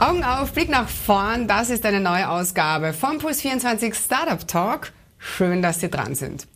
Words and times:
Augen 0.00 0.24
auf, 0.24 0.52
Blick 0.52 0.68
nach 0.68 0.88
vorn. 0.88 1.46
Das 1.46 1.70
ist 1.70 1.86
eine 1.86 2.00
neue 2.00 2.28
Ausgabe 2.28 2.92
vom 2.92 3.18
Puls24 3.18 3.94
Startup 3.94 4.46
Talk. 4.46 4.92
Schön, 5.18 5.62
dass 5.62 5.80
Sie 5.80 5.88
dran 5.88 6.16
sind. 6.16 6.48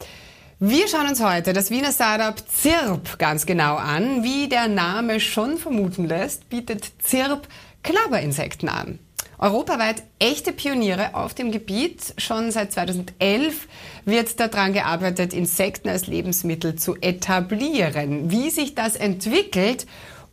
Wir 0.59 0.89
schauen 0.89 1.09
uns 1.09 1.23
heute 1.23 1.53
das 1.53 1.71
Wiener 1.71 1.93
Startup 1.93 2.35
ZIRP 2.37 3.17
ganz 3.19 3.47
genau 3.47 3.77
an. 3.77 4.25
Wie 4.25 4.49
der 4.49 4.67
Name 4.67 5.21
schon 5.21 5.57
vermuten 5.57 6.09
lässt, 6.09 6.49
bietet 6.49 6.91
ZIRP 6.99 7.47
Klapperinsekten 7.85 8.69
an. 8.69 8.99
Europaweit 9.39 10.03
echte 10.19 10.53
Pioniere 10.53 11.15
auf 11.15 11.33
dem 11.33 11.53
Gebiet. 11.53 12.15
Schon 12.19 12.51
seit 12.51 12.73
2011 12.73 13.69
wird 14.05 14.41
daran 14.41 14.73
gearbeitet, 14.73 15.33
Insekten 15.33 15.89
als 15.89 16.09
Lebensmittel 16.09 16.75
zu 16.75 16.97
etablieren. 16.97 18.33
Wie 18.33 18.51
sich 18.51 18.75
das 18.75 18.97
entwickelt 18.97 19.87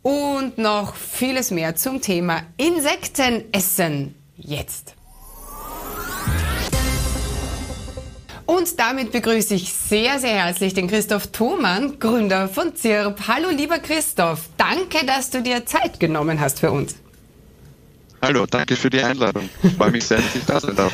und 0.06 0.56
noch 0.56 0.94
vieles 0.94 1.50
mehr 1.50 1.74
zum 1.74 2.00
Thema 2.00 2.42
Insektenessen 2.58 4.14
jetzt. 4.36 4.94
Und 8.46 8.78
damit 8.78 9.10
begrüße 9.10 9.54
ich 9.54 9.72
sehr, 9.72 10.20
sehr 10.20 10.44
herzlich 10.44 10.74
den 10.74 10.86
Christoph 10.86 11.26
Thomann, 11.32 11.98
Gründer 11.98 12.46
von 12.48 12.76
ZIRP. 12.76 13.26
Hallo, 13.26 13.48
lieber 13.50 13.80
Christoph. 13.80 14.42
Danke, 14.56 15.04
dass 15.04 15.30
du 15.30 15.42
dir 15.42 15.66
Zeit 15.66 15.98
genommen 15.98 16.38
hast 16.38 16.60
für 16.60 16.70
uns. 16.70 16.94
Hallo, 18.22 18.46
danke 18.46 18.76
für 18.76 18.90
die 18.90 19.02
Einladung. 19.02 19.50
Ich 19.64 19.72
freue 19.72 19.90
mich 19.90 20.06
sehr, 20.06 20.18
dass 20.18 20.36
ich 20.36 20.44
da 20.44 20.60
sein 20.60 20.76
darf. 20.76 20.92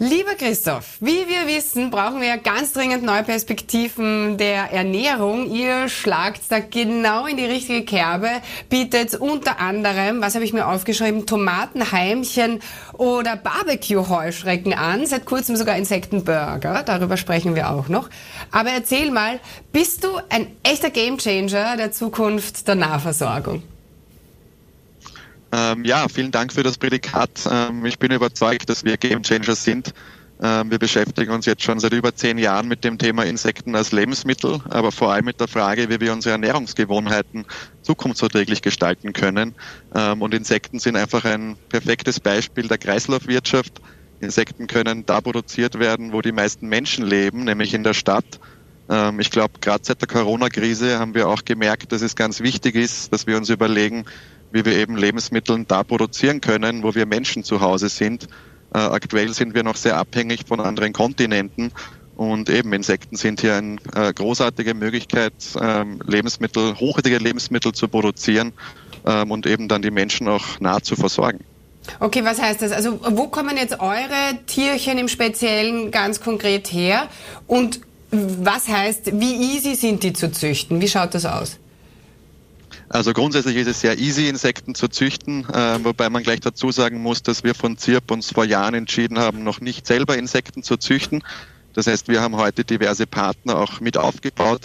Lieber 0.00 0.36
Christoph, 0.36 0.98
wie 1.00 1.26
wir 1.26 1.48
wissen, 1.48 1.90
brauchen 1.90 2.20
wir 2.20 2.36
ganz 2.36 2.72
dringend 2.72 3.02
neue 3.02 3.24
Perspektiven 3.24 4.38
der 4.38 4.72
Ernährung. 4.72 5.50
Ihr 5.50 5.88
schlagt 5.88 6.42
da 6.50 6.60
genau 6.60 7.26
in 7.26 7.36
die 7.36 7.44
richtige 7.44 7.84
Kerbe, 7.84 8.28
bietet 8.68 9.16
unter 9.16 9.58
anderem, 9.58 10.20
was 10.20 10.36
habe 10.36 10.44
ich 10.44 10.52
mir 10.52 10.68
aufgeschrieben, 10.68 11.26
Tomatenheimchen 11.26 12.60
oder 12.92 13.34
Barbecue-Heuschrecken 13.34 14.72
an, 14.72 15.04
seit 15.04 15.26
kurzem 15.26 15.56
sogar 15.56 15.76
Insektenburger, 15.76 16.84
darüber 16.84 17.16
sprechen 17.16 17.56
wir 17.56 17.68
auch 17.68 17.88
noch. 17.88 18.08
Aber 18.52 18.70
erzähl 18.70 19.10
mal, 19.10 19.40
bist 19.72 20.04
du 20.04 20.10
ein 20.28 20.46
echter 20.62 20.90
Gamechanger 20.90 21.76
der 21.76 21.90
Zukunft 21.90 22.68
der 22.68 22.76
Nahversorgung? 22.76 23.64
Ähm, 25.52 25.84
ja, 25.84 26.08
vielen 26.08 26.30
Dank 26.30 26.52
für 26.52 26.62
das 26.62 26.78
Prädikat. 26.78 27.30
Ähm, 27.50 27.84
ich 27.86 27.98
bin 27.98 28.12
überzeugt, 28.12 28.68
dass 28.68 28.84
wir 28.84 28.96
Game 28.96 29.22
Changer 29.22 29.54
sind. 29.54 29.94
Ähm, 30.40 30.70
wir 30.70 30.78
beschäftigen 30.78 31.32
uns 31.32 31.46
jetzt 31.46 31.62
schon 31.64 31.80
seit 31.80 31.92
über 31.92 32.14
zehn 32.14 32.38
Jahren 32.38 32.68
mit 32.68 32.84
dem 32.84 32.98
Thema 32.98 33.24
Insekten 33.24 33.74
als 33.74 33.90
Lebensmittel, 33.90 34.60
aber 34.68 34.92
vor 34.92 35.12
allem 35.12 35.24
mit 35.24 35.40
der 35.40 35.48
Frage, 35.48 35.90
wie 35.90 36.00
wir 36.00 36.12
unsere 36.12 36.32
Ernährungsgewohnheiten 36.32 37.44
zukunftsverträglich 37.82 38.62
gestalten 38.62 39.12
können. 39.12 39.54
Ähm, 39.94 40.22
und 40.22 40.34
Insekten 40.34 40.78
sind 40.78 40.96
einfach 40.96 41.24
ein 41.24 41.56
perfektes 41.70 42.20
Beispiel 42.20 42.68
der 42.68 42.78
Kreislaufwirtschaft. 42.78 43.80
Insekten 44.20 44.66
können 44.66 45.06
da 45.06 45.20
produziert 45.20 45.78
werden, 45.78 46.12
wo 46.12 46.22
die 46.22 46.32
meisten 46.32 46.68
Menschen 46.68 47.06
leben, 47.06 47.44
nämlich 47.44 47.74
in 47.74 47.82
der 47.82 47.94
Stadt. 47.94 48.38
Ähm, 48.88 49.18
ich 49.18 49.30
glaube, 49.30 49.54
gerade 49.60 49.84
seit 49.84 50.00
der 50.00 50.08
Corona-Krise 50.08 50.98
haben 51.00 51.14
wir 51.14 51.28
auch 51.28 51.44
gemerkt, 51.44 51.90
dass 51.90 52.02
es 52.02 52.14
ganz 52.14 52.40
wichtig 52.40 52.76
ist, 52.76 53.12
dass 53.12 53.26
wir 53.26 53.36
uns 53.36 53.48
überlegen, 53.48 54.04
wie 54.52 54.64
wir 54.64 54.76
eben 54.76 54.96
Lebensmittel 54.96 55.64
da 55.66 55.82
produzieren 55.82 56.40
können, 56.40 56.82
wo 56.82 56.94
wir 56.94 57.06
Menschen 57.06 57.44
zu 57.44 57.60
Hause 57.60 57.88
sind. 57.88 58.28
Äh, 58.74 58.78
aktuell 58.78 59.32
sind 59.34 59.54
wir 59.54 59.62
noch 59.62 59.76
sehr 59.76 59.96
abhängig 59.96 60.46
von 60.46 60.60
anderen 60.60 60.92
Kontinenten 60.92 61.72
und 62.18 62.50
eben 62.50 62.72
Insekten 62.72 63.16
sind 63.16 63.40
hier 63.40 63.54
eine 63.54 63.76
äh, 63.94 64.12
großartige 64.12 64.74
Möglichkeit, 64.74 65.34
ähm, 65.60 66.00
Lebensmittel, 66.04 66.74
hochwertige 66.74 67.18
Lebensmittel 67.18 67.72
zu 67.72 67.86
produzieren 67.86 68.52
ähm, 69.06 69.30
und 69.30 69.46
eben 69.46 69.68
dann 69.68 69.82
die 69.82 69.92
Menschen 69.92 70.26
auch 70.26 70.58
nah 70.58 70.80
zu 70.80 70.96
versorgen. 70.96 71.44
Okay, 72.00 72.24
was 72.24 72.42
heißt 72.42 72.60
das? 72.60 72.72
Also 72.72 72.98
wo 73.00 73.28
kommen 73.28 73.56
jetzt 73.56 73.78
eure 73.78 74.38
Tierchen 74.46 74.98
im 74.98 75.06
Speziellen 75.08 75.92
ganz 75.92 76.20
konkret 76.20 76.72
her? 76.72 77.08
Und 77.46 77.80
was 78.10 78.68
heißt, 78.68 79.20
wie 79.20 79.56
easy 79.56 79.76
sind 79.76 80.02
die 80.02 80.12
zu 80.12 80.32
züchten? 80.32 80.80
Wie 80.80 80.88
schaut 80.88 81.14
das 81.14 81.24
aus? 81.24 81.58
Also 82.90 83.12
grundsätzlich 83.12 83.56
ist 83.56 83.66
es 83.66 83.80
sehr 83.80 83.98
easy, 83.98 84.28
Insekten 84.28 84.74
zu 84.74 84.88
züchten, 84.88 85.44
äh, 85.50 85.84
wobei 85.84 86.08
man 86.08 86.22
gleich 86.22 86.40
dazu 86.40 86.70
sagen 86.70 87.02
muss, 87.02 87.22
dass 87.22 87.44
wir 87.44 87.54
von 87.54 87.76
ZIRP 87.76 88.10
uns 88.10 88.32
vor 88.32 88.44
Jahren 88.44 88.74
entschieden 88.74 89.18
haben, 89.18 89.44
noch 89.44 89.60
nicht 89.60 89.86
selber 89.86 90.16
Insekten 90.16 90.62
zu 90.62 90.78
züchten. 90.78 91.22
Das 91.74 91.86
heißt, 91.86 92.08
wir 92.08 92.22
haben 92.22 92.36
heute 92.36 92.64
diverse 92.64 93.06
Partner 93.06 93.56
auch 93.56 93.80
mit 93.80 93.98
aufgebaut, 93.98 94.62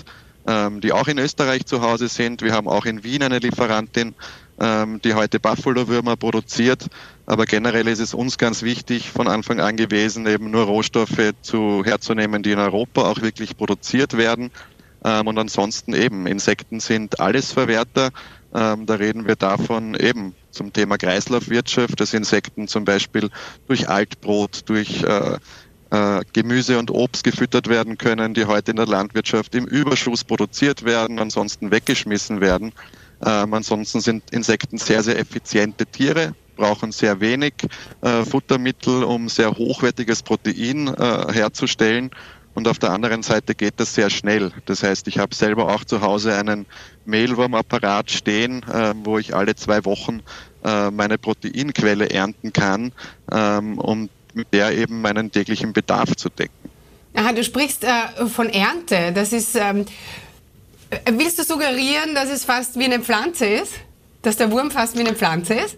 ähm, 0.47 0.79
die 0.79 0.94
auch 0.94 1.09
in 1.09 1.17
Österreich 1.17 1.66
zu 1.66 1.81
Hause 1.81 2.07
sind. 2.07 2.41
Wir 2.41 2.53
haben 2.53 2.69
auch 2.69 2.85
in 2.85 3.03
Wien 3.03 3.23
eine 3.23 3.39
Lieferantin, 3.39 4.16
ähm, 4.57 5.01
die 5.03 5.16
heute 5.16 5.41
Buffalo-Würmer 5.41 6.16
produziert. 6.16 6.88
Aber 7.25 7.45
generell 7.45 7.88
ist 7.90 8.00
es 8.00 8.13
uns 8.13 8.38
ganz 8.38 8.61
wichtig, 8.61 9.09
von 9.09 9.28
Anfang 9.28 9.59
an 9.59 9.75
gewesen, 9.75 10.25
eben 10.28 10.50
nur 10.50 10.63
Rohstoffe 10.63 11.34
zu, 11.41 11.84
herzunehmen, 11.84 12.41
die 12.41 12.51
in 12.51 12.59
Europa 12.59 13.03
auch 13.03 13.22
wirklich 13.22 13.57
produziert 13.57 14.16
werden 14.17 14.50
und 15.03 15.38
ansonsten 15.38 15.94
eben, 15.94 16.28
Insekten 16.28 16.80
sind 16.80 17.19
alles 17.19 17.52
Verwerter. 17.52 18.12
Ähm, 18.56 18.86
da 18.86 18.96
reden 18.96 19.28
wir 19.28 19.36
davon 19.36 19.96
eben 19.96 20.36
zum 20.52 20.72
Thema 20.72 20.97
Kreislaufwirtschaft, 20.97 22.00
dass 22.00 22.14
Insekten 22.14 22.68
zum 22.68 22.86
Beispiel 22.86 23.30
durch 23.68 23.90
Altbrot, 23.90 24.69
durch 24.69 25.03
äh, 25.03 25.38
äh, 25.90 26.22
Gemüse 26.34 26.78
und 26.78 26.91
Obst 26.91 27.24
gefüttert 27.24 27.68
werden 27.68 27.97
können, 27.97 28.34
die 28.34 28.46
heute 28.46 28.72
in 28.72 28.78
der 28.78 28.86
Landwirtschaft 28.86 29.56
im 29.56 29.66
Überschuss 29.66 30.24
produziert 30.24 30.86
werden, 30.86 31.20
ansonsten 31.20 31.72
weggeschmissen 31.72 32.41
werden. 32.41 32.72
Ähm, 33.25 33.53
ansonsten 33.53 34.02
sind 34.02 34.24
Insekten 34.31 34.78
sehr, 34.78 35.02
sehr 35.02 35.18
effiziente 35.18 35.85
Tiere, 35.85 36.35
brauchen 36.56 36.91
sehr 36.91 37.20
wenig 37.20 37.53
äh, 38.02 38.24
Futtermittel, 38.24 39.03
um 39.03 39.30
sehr 39.30 39.52
hochwertiges 39.52 40.22
Protein 40.22 40.88
äh, 40.88 41.34
herzustellen 41.34 42.12
und 42.53 42.68
auf 42.68 42.80
der 42.80 42.91
anderen 42.91 43.24
Seite 43.24 43.56
geht 43.56 43.75
das 43.78 43.96
sehr 43.96 44.09
schnell. 44.09 44.52
Das 44.66 44.84
heißt, 44.84 45.08
ich 45.08 45.18
habe 45.18 45.34
selber 45.34 45.74
auch 45.74 45.84
zu 45.84 46.02
Hause 46.02 46.36
einen 46.36 46.66
Mehlwurmapparat 47.06 48.12
stehen, 48.12 48.64
äh, 48.64 48.94
wo 49.03 49.18
ich 49.18 49.36
alle 49.36 49.56
zwei 49.56 49.84
Wochen 49.86 50.22
äh, 50.64 50.91
meine 50.91 51.18
Proteinquelle 51.18 52.09
ernten 52.09 52.53
kann, 52.53 52.91
ähm, 53.31 53.80
um 53.80 54.09
mit 54.34 54.47
der 54.53 54.75
eben 54.78 55.02
meinen 55.02 55.31
täglichen 55.31 55.74
Bedarf 55.74 56.16
zu 56.16 56.30
decken. 56.30 56.69
Aha, 57.16 57.31
du 57.34 57.44
sprichst 57.44 57.84
äh, 57.84 58.25
von 58.28 58.50
Ernte. 58.50 59.12
Das 59.14 59.34
ist, 59.34 59.56
ähm, 59.56 59.85
willst 61.12 61.40
du 61.40 61.44
suggerieren, 61.44 62.16
dass 62.16 62.30
es 62.30 62.46
fast 62.46 62.78
wie 62.80 62.85
eine 62.85 63.00
Pflanze 63.00 63.46
ist? 63.46 63.74
Dass 64.22 64.38
der 64.38 64.52
Wurm 64.52 64.72
fast 64.72 64.96
wie 64.96 65.02
eine 65.02 65.14
Pflanze 65.14 65.53
ist? 65.53 65.78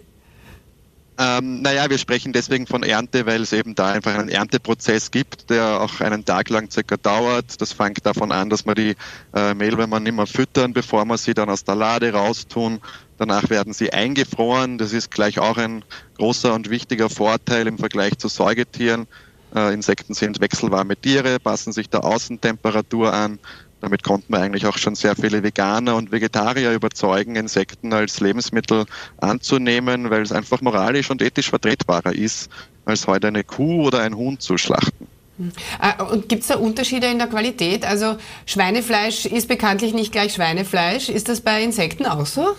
Ähm, 1.18 1.62
naja, 1.62 1.88
wir 1.88 1.96
sprechen 1.96 2.34
deswegen 2.34 2.66
von 2.66 2.82
Ernte, 2.82 3.24
weil 3.24 3.40
es 3.40 3.52
eben 3.52 3.74
da 3.74 3.92
einfach 3.92 4.14
einen 4.14 4.28
Ernteprozess 4.28 5.10
gibt, 5.10 5.48
der 5.48 5.80
auch 5.80 6.00
einen 6.00 6.26
Tag 6.26 6.50
lang 6.50 6.70
circa 6.70 6.98
dauert. 6.98 7.58
Das 7.60 7.72
fängt 7.72 8.04
davon 8.04 8.32
an, 8.32 8.50
dass 8.50 8.66
man 8.66 8.74
die 8.74 8.94
äh, 9.34 9.54
nicht 9.54 10.12
mehr 10.12 10.26
füttern, 10.26 10.74
bevor 10.74 11.06
man 11.06 11.16
sie 11.16 11.32
dann 11.32 11.48
aus 11.48 11.64
der 11.64 11.74
Lade 11.74 12.12
raustun. 12.12 12.80
Danach 13.16 13.48
werden 13.48 13.72
sie 13.72 13.94
eingefroren. 13.94 14.76
Das 14.76 14.92
ist 14.92 15.10
gleich 15.10 15.38
auch 15.38 15.56
ein 15.56 15.84
großer 16.18 16.52
und 16.52 16.68
wichtiger 16.68 17.08
Vorteil 17.08 17.66
im 17.66 17.78
Vergleich 17.78 18.18
zu 18.18 18.28
Säugetieren. 18.28 19.06
Äh, 19.54 19.72
Insekten 19.72 20.12
sind 20.12 20.40
wechselwarme 20.40 20.96
Tiere, 20.96 21.40
passen 21.40 21.72
sich 21.72 21.88
der 21.88 22.04
Außentemperatur 22.04 23.14
an. 23.14 23.38
Damit 23.80 24.02
konnte 24.02 24.26
man 24.28 24.40
eigentlich 24.40 24.66
auch 24.66 24.78
schon 24.78 24.94
sehr 24.94 25.14
viele 25.14 25.42
Veganer 25.42 25.96
und 25.96 26.10
Vegetarier 26.10 26.72
überzeugen, 26.72 27.36
Insekten 27.36 27.92
als 27.92 28.20
Lebensmittel 28.20 28.86
anzunehmen, 29.18 30.10
weil 30.10 30.22
es 30.22 30.32
einfach 30.32 30.60
moralisch 30.62 31.10
und 31.10 31.20
ethisch 31.20 31.50
vertretbarer 31.50 32.14
ist, 32.14 32.50
als 32.86 33.06
heute 33.06 33.28
eine 33.28 33.44
Kuh 33.44 33.86
oder 33.86 34.00
ein 34.00 34.16
Huhn 34.16 34.40
zu 34.40 34.56
schlachten. 34.56 35.06
Hm. 35.38 35.52
Äh, 35.80 36.02
und 36.02 36.28
gibt 36.28 36.42
es 36.42 36.48
da 36.48 36.56
Unterschiede 36.56 37.06
in 37.08 37.18
der 37.18 37.28
Qualität? 37.28 37.84
Also 37.84 38.16
Schweinefleisch 38.46 39.26
ist 39.26 39.48
bekanntlich 39.48 39.92
nicht 39.92 40.12
gleich 40.12 40.34
Schweinefleisch. 40.34 41.08
Ist 41.08 41.28
das 41.28 41.40
bei 41.40 41.62
Insekten 41.62 42.06
auch 42.06 42.26
so? 42.26 42.56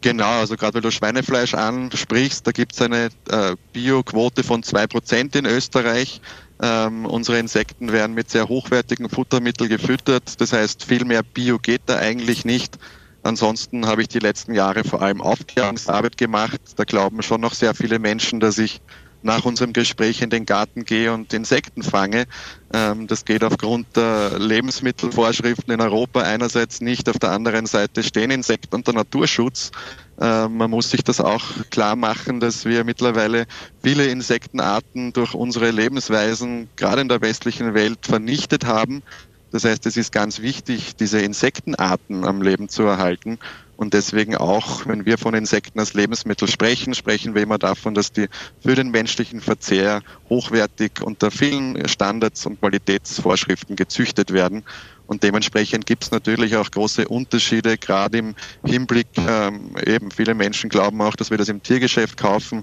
Genau, 0.00 0.38
also 0.38 0.56
gerade 0.56 0.74
weil 0.74 0.82
du 0.82 0.92
Schweinefleisch 0.92 1.54
ansprichst, 1.54 2.46
da 2.46 2.52
gibt 2.52 2.72
es 2.72 2.82
eine 2.82 3.08
äh, 3.30 3.56
Bioquote 3.72 4.44
von 4.44 4.62
2% 4.62 5.36
in 5.36 5.44
Österreich. 5.44 6.20
Ähm, 6.60 7.06
unsere 7.06 7.38
Insekten 7.38 7.92
werden 7.92 8.14
mit 8.14 8.30
sehr 8.30 8.48
hochwertigen 8.48 9.08
Futtermitteln 9.08 9.70
gefüttert. 9.70 10.40
Das 10.40 10.52
heißt, 10.52 10.84
viel 10.84 11.04
mehr 11.04 11.22
Bio 11.22 11.58
geht 11.58 11.82
da 11.86 11.98
eigentlich 11.98 12.44
nicht. 12.44 12.78
Ansonsten 13.22 13.86
habe 13.86 14.02
ich 14.02 14.08
die 14.08 14.18
letzten 14.18 14.54
Jahre 14.54 14.84
vor 14.84 15.02
allem 15.02 15.20
Aufklärungsarbeit 15.20 16.16
gemacht. 16.16 16.60
Da 16.76 16.84
glauben 16.84 17.22
schon 17.22 17.40
noch 17.40 17.54
sehr 17.54 17.74
viele 17.74 17.98
Menschen, 17.98 18.40
dass 18.40 18.58
ich 18.58 18.80
nach 19.22 19.44
unserem 19.44 19.72
Gespräch 19.72 20.22
in 20.22 20.30
den 20.30 20.46
Garten 20.46 20.84
gehe 20.84 21.12
und 21.12 21.32
Insekten 21.32 21.82
fange. 21.82 22.26
Ähm, 22.72 23.06
das 23.06 23.24
geht 23.24 23.42
aufgrund 23.42 23.96
der 23.96 24.38
Lebensmittelvorschriften 24.38 25.74
in 25.74 25.80
Europa 25.80 26.22
einerseits 26.22 26.80
nicht, 26.80 27.08
auf 27.08 27.18
der 27.18 27.32
anderen 27.32 27.66
Seite 27.66 28.02
stehen 28.02 28.30
Insekten 28.30 28.76
unter 28.76 28.92
Naturschutz. 28.92 29.72
Ähm, 30.20 30.56
man 30.56 30.70
muss 30.70 30.90
sich 30.90 31.04
das 31.04 31.20
auch 31.20 31.44
klar 31.70 31.94
machen, 31.94 32.40
dass 32.40 32.64
wir 32.64 32.84
mittlerweile 32.84 33.46
viele 33.82 34.06
Insektenarten 34.06 35.12
durch 35.12 35.34
unsere 35.34 35.70
Lebensweisen 35.70 36.68
gerade 36.76 37.02
in 37.02 37.08
der 37.08 37.20
westlichen 37.20 37.74
Welt 37.74 38.00
vernichtet 38.02 38.64
haben. 38.64 39.02
Das 39.50 39.64
heißt, 39.64 39.86
es 39.86 39.96
ist 39.96 40.12
ganz 40.12 40.40
wichtig, 40.40 40.96
diese 40.96 41.20
Insektenarten 41.20 42.24
am 42.24 42.42
Leben 42.42 42.68
zu 42.68 42.82
erhalten. 42.82 43.38
Und 43.76 43.94
deswegen 43.94 44.36
auch, 44.36 44.86
wenn 44.86 45.06
wir 45.06 45.18
von 45.18 45.34
Insekten 45.34 45.78
als 45.78 45.94
Lebensmittel 45.94 46.48
sprechen, 46.48 46.94
sprechen 46.94 47.36
wir 47.36 47.42
immer 47.42 47.58
davon, 47.58 47.94
dass 47.94 48.10
die 48.10 48.26
für 48.60 48.74
den 48.74 48.90
menschlichen 48.90 49.40
Verzehr 49.40 50.02
hochwertig 50.28 51.00
unter 51.00 51.30
vielen 51.30 51.88
Standards 51.88 52.44
und 52.44 52.58
Qualitätsvorschriften 52.58 53.76
gezüchtet 53.76 54.32
werden. 54.32 54.64
Und 55.08 55.22
dementsprechend 55.22 55.86
gibt 55.86 56.04
es 56.04 56.10
natürlich 56.10 56.54
auch 56.56 56.70
große 56.70 57.08
Unterschiede, 57.08 57.78
gerade 57.78 58.18
im 58.18 58.34
Hinblick, 58.64 59.08
ähm, 59.16 59.70
eben 59.84 60.10
viele 60.10 60.34
Menschen 60.34 60.70
glauben 60.70 61.00
auch, 61.00 61.16
dass 61.16 61.30
wir 61.30 61.38
das 61.38 61.48
im 61.48 61.62
Tiergeschäft 61.62 62.18
kaufen. 62.18 62.62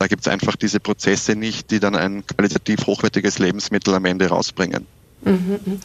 Da 0.00 0.08
gibt 0.08 0.22
es 0.22 0.28
einfach 0.28 0.56
diese 0.56 0.80
Prozesse 0.80 1.36
nicht, 1.36 1.70
die 1.70 1.78
dann 1.78 1.94
ein 1.94 2.26
qualitativ 2.26 2.86
hochwertiges 2.86 3.38
Lebensmittel 3.38 3.94
am 3.94 4.04
Ende 4.04 4.28
rausbringen. 4.28 4.86
Mhm. 5.22 5.60
mhm. 5.64 5.80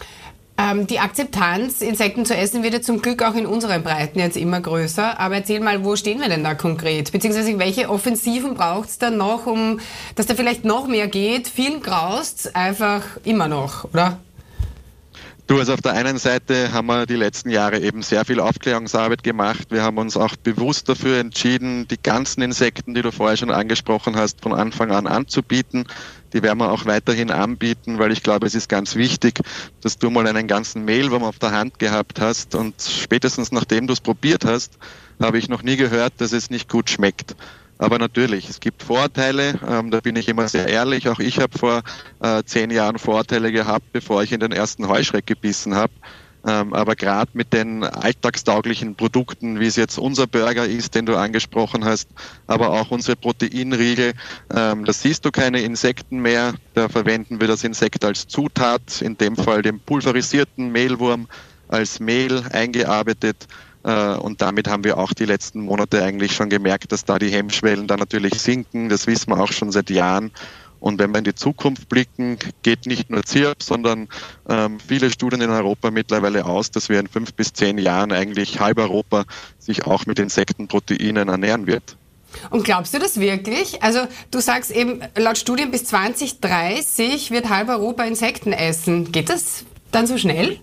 Ähm, 0.59 0.87
die 0.87 0.99
Akzeptanz, 0.99 1.79
Insekten 1.79 2.25
zu 2.25 2.35
essen, 2.35 2.63
wird 2.63 2.73
ja 2.73 2.81
zum 2.81 3.01
Glück 3.01 3.23
auch 3.23 3.35
in 3.35 3.45
unseren 3.45 3.81
Breiten 3.81 4.19
jetzt 4.19 4.35
immer 4.35 4.59
größer. 4.59 5.17
Aber 5.17 5.35
erzähl 5.35 5.61
mal, 5.61 5.85
wo 5.85 5.95
stehen 5.95 6.19
wir 6.19 6.27
denn 6.27 6.43
da 6.43 6.53
konkret? 6.53 7.13
Beziehungsweise 7.13 7.57
welche 7.59 7.89
Offensiven 7.89 8.55
braucht 8.55 8.89
es 8.89 8.97
dann 8.97 9.15
noch, 9.15 9.45
um 9.45 9.79
dass 10.15 10.25
da 10.25 10.35
vielleicht 10.35 10.65
noch 10.65 10.87
mehr 10.87 11.07
geht? 11.07 11.47
Viel 11.47 11.79
graust 11.79 12.57
einfach 12.57 13.03
immer 13.23 13.47
noch, 13.47 13.85
oder? 13.85 14.19
Du, 15.49 15.57
also 15.57 15.73
auf 15.73 15.81
der 15.81 15.93
einen 15.93 16.19
Seite 16.19 16.73
haben 16.73 16.85
wir 16.85 17.07
die 17.07 17.15
letzten 17.15 17.49
Jahre 17.49 17.79
eben 17.79 18.03
sehr 18.03 18.23
viel 18.23 18.39
Aufklärungsarbeit 18.39 19.23
gemacht. 19.23 19.71
Wir 19.71 19.81
haben 19.81 19.97
uns 19.97 20.15
auch 20.15 20.35
bewusst 20.35 20.87
dafür 20.87 21.17
entschieden, 21.17 21.87
die 21.87 21.99
ganzen 21.99 22.43
Insekten, 22.43 22.93
die 22.93 23.01
du 23.01 23.11
vorher 23.11 23.35
schon 23.35 23.49
angesprochen 23.49 24.15
hast, 24.15 24.41
von 24.41 24.53
Anfang 24.53 24.91
an 24.91 25.07
anzubieten. 25.07 25.85
Die 26.33 26.43
werden 26.43 26.59
wir 26.59 26.71
auch 26.71 26.85
weiterhin 26.85 27.31
anbieten, 27.31 27.97
weil 27.97 28.11
ich 28.11 28.21
glaube, 28.21 28.45
es 28.45 28.53
ist 28.53 28.69
ganz 28.69 28.95
wichtig, 28.95 29.39
dass 29.81 29.97
du 29.97 30.11
mal 30.11 30.27
einen 30.27 30.45
ganzen 30.45 30.85
Mehlwurm 30.85 31.23
auf 31.23 31.39
der 31.39 31.49
Hand 31.49 31.79
gehabt 31.79 32.21
hast 32.21 32.53
und 32.53 32.79
spätestens 32.79 33.51
nachdem 33.51 33.87
du 33.87 33.93
es 33.93 34.01
probiert 34.01 34.45
hast, 34.45 34.77
habe 35.19 35.39
ich 35.39 35.49
noch 35.49 35.63
nie 35.63 35.77
gehört, 35.77 36.13
dass 36.17 36.31
es 36.31 36.51
nicht 36.51 36.69
gut 36.69 36.91
schmeckt. 36.91 37.35
Aber 37.79 37.97
natürlich, 37.97 38.49
es 38.49 38.59
gibt 38.59 38.83
Vorteile, 38.83 39.57
ähm, 39.67 39.89
da 39.89 40.01
bin 40.01 40.17
ich 40.17 40.27
immer 40.27 40.49
sehr 40.49 40.67
ehrlich. 40.67 41.07
Auch 41.07 41.19
ich 41.19 41.39
habe 41.39 41.57
vor 41.57 41.81
äh, 42.21 42.43
zehn 42.43 42.71
Jahren 42.71 42.99
Vorteile 42.99 43.53
gehabt, 43.53 43.93
bevor 43.93 44.21
ich 44.21 44.33
in 44.33 44.41
den 44.41 44.51
ersten 44.51 44.89
Heuschreck 44.89 45.25
gebissen 45.25 45.73
habe. 45.75 45.93
Ähm, 46.45 46.73
aber 46.73 46.95
gerade 46.95 47.31
mit 47.33 47.53
den 47.53 47.85
alltagstauglichen 47.85 48.95
Produkten, 48.95 49.61
wie 49.61 49.65
es 49.65 49.77
jetzt 49.77 49.97
unser 49.97 50.27
Burger 50.27 50.65
ist, 50.65 50.93
den 50.93 51.05
du 51.05 51.15
angesprochen 51.15 51.85
hast, 51.85 52.09
aber 52.47 52.69
auch 52.69 52.91
unsere 52.91 53.15
Proteinriegel, 53.15 54.13
ähm, 54.53 54.83
da 54.83 54.93
siehst 54.93 55.23
du 55.23 55.31
keine 55.31 55.61
Insekten 55.61 56.19
mehr. 56.19 56.55
Da 56.73 56.89
verwenden 56.89 57.39
wir 57.39 57.47
das 57.47 57.63
Insekt 57.63 58.03
als 58.03 58.27
Zutat, 58.27 59.01
in 59.01 59.17
dem 59.17 59.37
Fall 59.37 59.61
den 59.61 59.79
pulverisierten 59.79 60.69
Mehlwurm 60.71 61.27
als 61.69 62.01
Mehl 62.01 62.43
eingearbeitet. 62.51 63.47
Äh, 63.83 64.15
und 64.15 64.41
damit 64.41 64.67
haben 64.67 64.83
wir 64.83 64.97
auch 64.97 65.13
die 65.13 65.25
letzten 65.25 65.61
Monate 65.61 66.03
eigentlich 66.03 66.33
schon 66.33 66.49
gemerkt, 66.49 66.91
dass 66.91 67.05
da 67.05 67.19
die 67.19 67.29
Hemmschwellen 67.29 67.87
dann 67.87 67.99
natürlich 67.99 68.41
sinken. 68.41 68.89
Das 68.89 69.07
wissen 69.07 69.31
wir 69.31 69.39
auch 69.39 69.51
schon 69.51 69.71
seit 69.71 69.89
Jahren. 69.89 70.31
Und 70.79 70.97
wenn 70.99 71.11
wir 71.11 71.17
in 71.17 71.25
die 71.25 71.35
Zukunft 71.35 71.89
blicken, 71.89 72.37
geht 72.63 72.85
nicht 72.85 73.09
nur 73.09 73.23
ZIRP, 73.23 73.61
sondern 73.61 74.07
ähm, 74.47 74.79
viele 74.79 75.11
Studien 75.11 75.41
in 75.41 75.49
Europa 75.49 75.91
mittlerweile 75.91 76.45
aus, 76.45 76.71
dass 76.71 76.87
wir 76.87 76.99
in 76.99 77.07
fünf 77.07 77.33
bis 77.33 77.51
zehn 77.51 77.77
Jahren 77.77 78.11
eigentlich 78.11 78.59
halb 78.59 78.77
Europa 78.77 79.25
sich 79.57 79.85
auch 79.85 80.05
mit 80.05 80.19
Insektenproteinen 80.19 81.27
ernähren 81.27 81.67
wird. 81.67 81.97
Und 82.49 82.63
glaubst 82.63 82.93
du 82.93 82.99
das 82.99 83.19
wirklich? 83.19 83.81
Also 83.83 84.01
du 84.31 84.39
sagst 84.39 84.71
eben, 84.71 85.01
laut 85.15 85.37
Studien 85.37 85.71
bis 85.71 85.85
2030 85.85 87.31
wird 87.31 87.49
halb 87.49 87.69
Europa 87.69 88.03
Insekten 88.03 88.53
essen. 88.53 89.11
Geht 89.11 89.29
das 89.29 89.65
dann 89.91 90.07
so 90.07 90.17
schnell? 90.17 90.59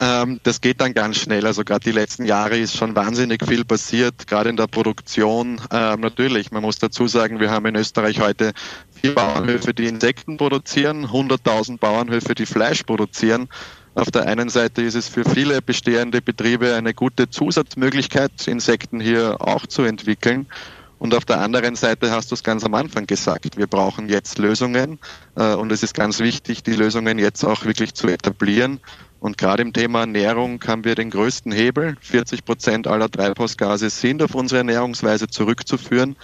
Ähm, 0.00 0.40
das 0.44 0.62
geht 0.62 0.80
dann 0.80 0.94
ganz 0.94 1.18
schnell. 1.18 1.46
Also 1.46 1.62
gerade 1.62 1.84
die 1.84 1.92
letzten 1.92 2.24
Jahre 2.24 2.56
ist 2.56 2.76
schon 2.76 2.96
wahnsinnig 2.96 3.44
viel 3.46 3.66
passiert, 3.66 4.26
gerade 4.26 4.48
in 4.48 4.56
der 4.56 4.66
Produktion. 4.66 5.60
Ähm, 5.70 6.00
natürlich, 6.00 6.50
man 6.50 6.62
muss 6.62 6.78
dazu 6.78 7.06
sagen, 7.06 7.38
wir 7.38 7.50
haben 7.50 7.66
in 7.66 7.76
Österreich 7.76 8.18
heute 8.18 8.52
vier 8.90 9.14
Bauernhöfe, 9.14 9.74
die 9.74 9.86
Insekten 9.86 10.38
produzieren, 10.38 11.06
100.000 11.06 11.78
Bauernhöfe, 11.78 12.34
die 12.34 12.46
Fleisch 12.46 12.82
produzieren. 12.84 13.48
Auf 13.94 14.10
der 14.10 14.26
einen 14.26 14.48
Seite 14.48 14.82
ist 14.82 14.94
es 14.94 15.08
für 15.08 15.24
viele 15.28 15.60
bestehende 15.60 16.22
Betriebe 16.22 16.74
eine 16.74 16.94
gute 16.94 17.28
Zusatzmöglichkeit, 17.28 18.46
Insekten 18.46 19.00
hier 19.00 19.36
auch 19.40 19.66
zu 19.66 19.82
entwickeln. 19.82 20.46
Und 20.98 21.14
auf 21.14 21.24
der 21.24 21.40
anderen 21.40 21.76
Seite 21.76 22.10
hast 22.10 22.30
du 22.30 22.34
es 22.34 22.42
ganz 22.42 22.62
am 22.64 22.74
Anfang 22.74 23.06
gesagt, 23.06 23.56
wir 23.56 23.66
brauchen 23.66 24.08
jetzt 24.08 24.38
Lösungen 24.38 24.98
äh, 25.34 25.54
und 25.54 25.72
es 25.72 25.82
ist 25.82 25.94
ganz 25.94 26.20
wichtig, 26.20 26.62
die 26.62 26.74
Lösungen 26.74 27.18
jetzt 27.18 27.42
auch 27.44 27.64
wirklich 27.64 27.94
zu 27.94 28.06
etablieren. 28.06 28.80
Und 29.20 29.36
gerade 29.36 29.62
im 29.62 29.72
Thema 29.72 30.00
Ernährung 30.00 30.60
haben 30.66 30.84
wir 30.84 30.94
den 30.94 31.10
größten 31.10 31.52
Hebel. 31.52 31.96
40 32.00 32.44
Prozent 32.44 32.86
aller 32.86 33.10
Treibhausgase 33.10 33.90
sind 33.90 34.22
auf 34.22 34.34
unsere 34.34 34.58
Ernährungsweise 34.58 35.28
zurückzuführen. 35.28 36.16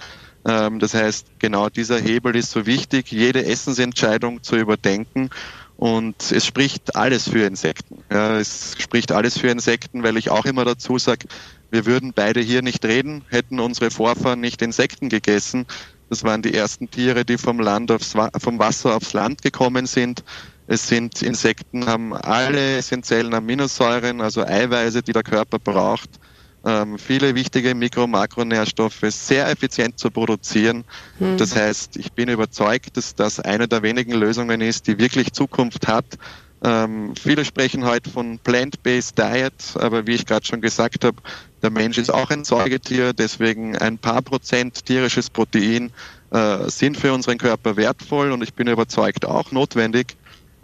Ähm, 0.45 0.79
das 0.79 0.95
heißt, 0.95 1.27
genau 1.39 1.69
dieser 1.69 1.99
Hebel 1.99 2.35
ist 2.35 2.51
so 2.51 2.65
wichtig, 2.65 3.11
jede 3.11 3.45
Essensentscheidung 3.45 4.41
zu 4.41 4.55
überdenken. 4.57 5.29
Und 5.77 6.31
es 6.31 6.43
spricht 6.43 6.95
alles 6.95 7.29
für 7.29 7.45
Insekten. 7.45 8.03
Es 8.09 8.75
spricht 8.79 9.11
alles 9.11 9.37
für 9.37 9.49
Insekten, 9.49 10.01
weil 10.01 10.17
ich 10.17 10.31
auch 10.31 10.45
immer 10.45 10.65
dazu 10.65 10.97
sage, 10.97 11.27
wir 11.69 11.85
würden 11.85 12.13
beide 12.13 12.39
hier 12.39 12.63
nicht 12.63 12.83
reden, 12.83 13.23
hätten 13.29 13.59
unsere 13.59 13.91
Vorfahren 13.91 14.39
nicht 14.39 14.63
Insekten 14.63 15.09
gegessen. 15.09 15.67
Das 16.09 16.23
waren 16.23 16.41
die 16.41 16.53
ersten 16.55 16.89
Tiere, 16.89 17.25
die 17.25 17.37
vom 17.37 17.59
Land 17.59 17.91
aufs, 17.91 18.15
vom 18.39 18.57
Wasser 18.57 18.95
aufs 18.95 19.13
Land 19.13 19.43
gekommen 19.43 19.85
sind. 19.85 20.23
Es 20.67 20.87
sind 20.87 21.21
Insekten, 21.21 21.85
haben 21.85 22.13
alle 22.13 22.77
essentiellen 22.77 23.33
Aminosäuren, 23.33 24.21
also 24.21 24.45
Eiweiße, 24.45 25.01
die 25.01 25.13
der 25.13 25.23
Körper 25.23 25.59
braucht. 25.59 26.09
Ähm, 26.65 26.97
viele 26.97 27.33
wichtige 27.35 27.73
Mikro- 27.73 28.03
und 28.03 28.11
Makronährstoffe 28.11 29.05
sehr 29.07 29.49
effizient 29.49 29.97
zu 29.97 30.11
produzieren. 30.11 30.83
Hm. 31.19 31.37
Das 31.37 31.55
heißt, 31.55 31.95
ich 31.95 32.11
bin 32.11 32.27
überzeugt, 32.27 32.97
dass 32.97 33.15
das 33.15 33.39
eine 33.39 33.69
der 33.69 33.81
wenigen 33.81 34.11
Lösungen 34.11 34.59
ist, 34.59 34.87
die 34.87 34.97
wirklich 34.97 35.31
Zukunft 35.31 35.87
hat. 35.87 36.05
Ähm, 36.63 37.13
viele 37.15 37.45
sprechen 37.45 37.85
heute 37.85 38.09
von 38.09 38.39
Plant-Based 38.39 39.17
Diet, 39.17 39.53
aber 39.75 40.07
wie 40.07 40.15
ich 40.15 40.25
gerade 40.25 40.45
schon 40.45 40.59
gesagt 40.59 41.05
habe, 41.05 41.17
der 41.61 41.69
Mensch 41.69 41.97
ist 41.97 42.09
auch 42.09 42.31
ein 42.31 42.43
Säugetier, 42.43 43.13
deswegen 43.13 43.77
ein 43.77 43.97
paar 43.99 44.21
Prozent 44.21 44.85
tierisches 44.85 45.29
Protein 45.29 45.91
äh, 46.31 46.69
sind 46.69 46.97
für 46.97 47.13
unseren 47.13 47.37
Körper 47.37 47.77
wertvoll 47.77 48.31
und 48.31 48.41
ich 48.43 48.53
bin 48.53 48.67
überzeugt 48.67 49.25
auch 49.25 49.51
notwendig. 49.51 50.16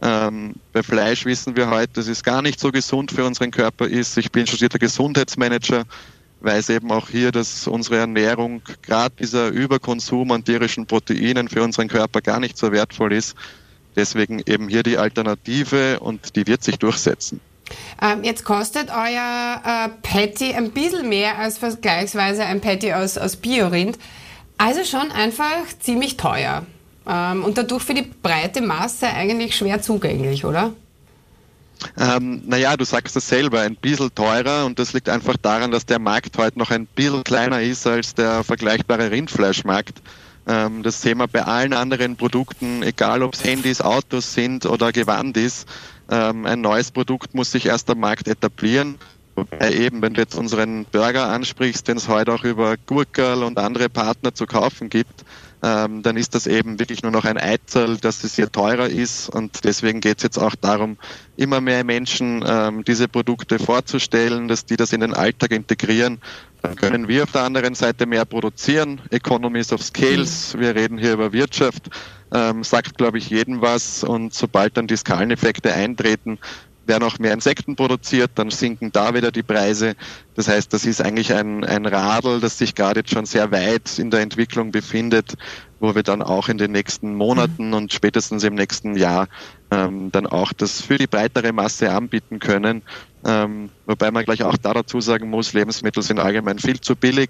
Ähm, 0.04 0.56
bei 0.74 0.84
Fleisch 0.84 1.24
wissen 1.24 1.56
wir 1.56 1.70
heute, 1.70 1.94
dass 1.94 2.08
es 2.08 2.24
gar 2.24 2.42
nicht 2.42 2.60
so 2.60 2.72
gesund 2.72 3.12
für 3.12 3.24
unseren 3.24 3.52
Körper 3.52 3.88
ist. 3.88 4.18
Ich 4.18 4.34
bin 4.34 4.46
studierter 4.46 4.77
Gesundheitsmanager, 4.77 5.86
weiß 6.42 6.70
eben 6.72 6.92
auch 6.92 7.08
hier, 7.08 7.32
dass 7.32 7.68
unsere 7.68 8.00
Ernährung, 8.00 8.62
gerade 8.82 9.16
dieser 9.18 9.48
Überkonsum 9.48 10.30
an 10.32 10.44
tierischen 10.44 10.86
Proteinen 10.88 11.48
für 11.48 11.63
unseren 11.63 11.88
Körper 11.88 12.20
gar 12.20 12.42
nicht 12.42 12.58
so 12.58 12.74
wertvoll 12.74 13.13
ist. 13.13 13.36
Deswegen 13.96 14.42
eben 14.46 14.68
hier 14.68 14.84
die 14.84 14.98
Alternative 14.98 16.01
und 16.01 16.36
die 16.36 16.48
wird 16.48 16.63
sich 16.63 16.77
durchsetzen. 16.77 17.39
Ähm, 18.01 18.25
jetzt 18.25 18.44
kostet 18.44 18.89
euer 18.89 19.62
äh, 19.63 19.89
Patty 20.01 20.54
ein 20.54 20.72
bisschen 20.72 21.08
mehr 21.08 21.38
als 21.38 21.60
vergleichsweise 21.60 22.44
ein 22.44 22.60
Patty 22.60 22.92
aus, 22.92 23.18
aus 23.18 23.38
Biorind. 23.38 23.98
Also 24.58 24.84
schon 24.84 25.12
einfach 25.13 25.63
ziemlich 25.80 26.18
teuer. 26.18 26.66
Ähm, 27.07 27.43
und 27.43 27.57
dadurch 27.57 27.83
für 27.83 27.93
die 27.93 28.03
breite 28.22 28.62
Masse 28.62 29.07
eigentlich 29.07 29.55
schwer 29.55 29.81
zugänglich, 29.81 30.45
oder? 30.45 30.74
Ähm, 31.98 32.41
naja, 32.45 32.77
du 32.77 32.86
sagst 32.86 33.15
es 33.15 33.27
selber, 33.27 33.62
ein 33.62 33.75
bisschen 33.75 34.13
teurer 34.15 34.65
und 34.65 34.79
das 34.79 34.93
liegt 34.93 35.10
einfach 35.10 35.36
daran, 35.38 35.72
dass 35.72 35.86
der 35.86 36.00
Markt 36.00 36.38
heute 36.38 36.57
noch 36.57 36.72
ein 36.72 36.86
bisschen 36.86 37.24
kleiner 37.24 37.62
ist 37.62 37.86
als 37.86 38.15
der 38.15 38.43
vergleichbare 38.43 39.12
Rindfleischmarkt. 39.12 40.01
Ähm, 40.48 40.83
das 40.83 41.01
sehen 41.01 41.17
wir 41.17 41.27
bei 41.27 41.43
allen 41.43 41.74
anderen 41.74 42.15
Produkten, 42.15 42.83
egal 42.83 43.24
ob 43.24 43.33
es 43.33 43.43
Handys, 43.43 43.81
Autos 43.81 44.33
sind 44.33 44.65
oder 44.65 44.91
Gewand 44.91 45.38
ist. 45.38 45.67
Ähm, 46.10 46.45
ein 46.45 46.62
neues 46.62 46.91
Produkt 46.91 47.33
muss 47.33 47.51
sich 47.51 47.65
erst 47.65 47.89
am 47.89 48.00
Markt 48.00 48.27
etablieren. 48.27 48.95
Wobei 49.36 49.74
eben, 49.74 50.01
wenn 50.01 50.13
du 50.13 50.22
jetzt 50.22 50.36
unseren 50.36 50.86
Burger 50.86 51.29
ansprichst, 51.29 51.88
den 51.88 51.98
es 51.98 52.07
heute 52.07 52.33
auch 52.33 52.43
über 52.43 52.75
Gurkel 52.86 53.43
und 53.43 53.57
andere 53.57 53.89
Partner 53.89 54.33
zu 54.33 54.45
kaufen 54.45 54.89
gibt, 54.89 55.24
ähm, 55.63 56.03
dann 56.03 56.17
ist 56.17 56.36
das 56.36 56.46
eben 56.46 56.77
wirklich 56.77 57.03
nur 57.03 57.12
noch 57.12 57.24
ein 57.24 57.38
Eizel, 57.38 57.98
dass 57.98 58.25
es 58.25 58.36
hier 58.36 58.51
teurer 58.51 58.89
ist. 58.89 59.29
Und 59.29 59.63
deswegen 59.63 60.01
geht 60.01 60.17
es 60.17 60.24
jetzt 60.24 60.38
auch 60.38 60.55
darum, 60.55 60.98
immer 61.38 61.62
mehr 61.62 61.86
Menschen 61.86 62.43
ähm, 62.46 62.84
diese 62.84 63.08
Produkte 63.08 63.60
vorzustellen, 63.60 64.50
dass 64.50 64.65
die 64.65 64.75
das 64.75 64.91
in 64.91 65.00
den 65.00 65.13
Alltag 65.13 65.51
integrieren. 65.51 66.20
Dann 66.62 66.75
können 66.75 67.08
wir 67.08 67.24
auf 67.24 67.32
der 67.32 67.43
anderen 67.43 67.75
Seite 67.75 68.05
mehr 68.05 68.25
produzieren. 68.25 69.01
Economies 69.10 69.72
of 69.72 69.82
Scales, 69.82 70.53
mhm. 70.53 70.60
wir 70.60 70.75
reden 70.75 70.98
hier 70.98 71.13
über 71.13 71.32
Wirtschaft, 71.32 71.89
ähm, 72.34 72.65
sagt, 72.65 72.98
glaube 72.98 73.17
ich, 73.17 73.29
jedem 73.29 73.62
was. 73.62 74.03
Und 74.03 74.34
sobald 74.34 74.75
dann 74.75 74.88
die 74.88 74.98
Skaleneffekte 74.98 75.74
eintreten, 75.74 76.39
werden 76.86 77.04
auch 77.04 77.20
mehr 77.20 77.34
Insekten 77.34 77.75
produziert, 77.75 78.32
dann 78.36 78.50
sinken 78.50 78.92
da 78.92 79.13
wieder 79.13 79.32
die 79.32 79.44
Preise. 79.44 79.96
Das 80.36 80.48
heißt, 80.48 80.74
das 80.74 80.86
ist 80.86 81.02
eigentlich 81.02 81.34
ein, 81.34 81.63
ein 81.63 81.86
Radl, 81.86 82.40
das 82.40 82.58
sich 82.58 82.75
gerade 82.75 83.02
jetzt 83.02 83.12
schon 83.12 83.25
sehr 83.25 83.52
weit 83.52 83.98
in 84.00 84.12
der 84.12 84.22
Entwicklung 84.22 84.72
befindet, 84.72 85.36
wo 85.80 85.96
wir 85.96 86.04
dann 86.04 86.22
auch 86.22 86.50
in 86.50 86.58
den 86.58 86.72
nächsten 86.72 87.16
Monaten 87.16 87.74
und 87.74 87.94
spätestens 87.94 88.44
im 88.44 88.56
nächsten 88.56 88.96
Jahr 88.96 89.28
ähm, 89.72 90.12
dann 90.12 90.28
auch 90.28 90.54
das 90.54 90.82
für 90.82 90.98
die 90.98 91.08
breitere 91.08 91.52
Masse 91.54 91.92
anbieten 91.92 92.40
können. 92.40 92.84
Ähm, 93.25 93.70
wobei 93.86 94.12
man 94.12 94.25
gleich 94.25 94.44
auch 94.44 94.58
da 94.58 94.74
dazu 94.74 95.00
sagen 95.00 95.30
muss, 95.30 95.54
Lebensmittel 95.54 96.04
sind 96.04 96.20
allgemein 96.20 96.60
viel 96.60 96.82
zu 96.82 96.96
billig 96.96 97.30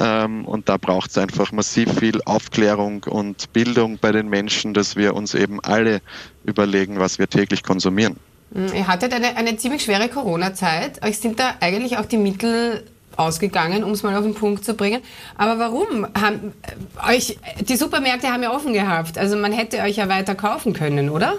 ähm, 0.00 0.44
und 0.44 0.68
da 0.68 0.76
braucht 0.76 1.10
es 1.10 1.18
einfach 1.18 1.52
massiv 1.52 1.92
viel 1.98 2.20
Aufklärung 2.24 3.04
und 3.04 3.52
Bildung 3.52 3.98
bei 4.00 4.10
den 4.10 4.28
Menschen, 4.28 4.74
dass 4.74 4.96
wir 4.96 5.14
uns 5.14 5.34
eben 5.34 5.60
alle 5.60 6.00
überlegen, 6.44 6.98
was 6.98 7.20
wir 7.20 7.28
täglich 7.28 7.62
konsumieren. 7.62 8.16
Hm, 8.54 8.74
ihr 8.74 8.86
hattet 8.86 9.12
eine, 9.12 9.36
eine 9.36 9.56
ziemlich 9.56 9.82
schwere 9.82 10.08
Corona-Zeit. 10.08 11.04
Euch 11.04 11.18
sind 11.18 11.38
da 11.38 11.54
eigentlich 11.60 11.98
auch 11.98 12.06
die 12.06 12.16
Mittel 12.16 12.84
ausgegangen, 13.16 13.84
um 13.84 13.92
es 13.92 14.02
mal 14.02 14.16
auf 14.16 14.22
den 14.22 14.34
Punkt 14.34 14.64
zu 14.64 14.74
bringen. 14.74 15.02
Aber 15.36 15.58
warum? 15.58 16.06
Haben, 16.18 16.52
äh, 16.62 17.16
euch, 17.16 17.38
die 17.60 17.76
Supermärkte 17.76 18.28
haben 18.28 18.42
ja 18.42 18.54
offen 18.54 18.72
gehabt. 18.72 19.18
Also 19.18 19.36
man 19.36 19.52
hätte 19.52 19.78
euch 19.80 19.96
ja 19.96 20.08
weiter 20.08 20.34
kaufen 20.34 20.72
können, 20.72 21.10
oder? 21.10 21.34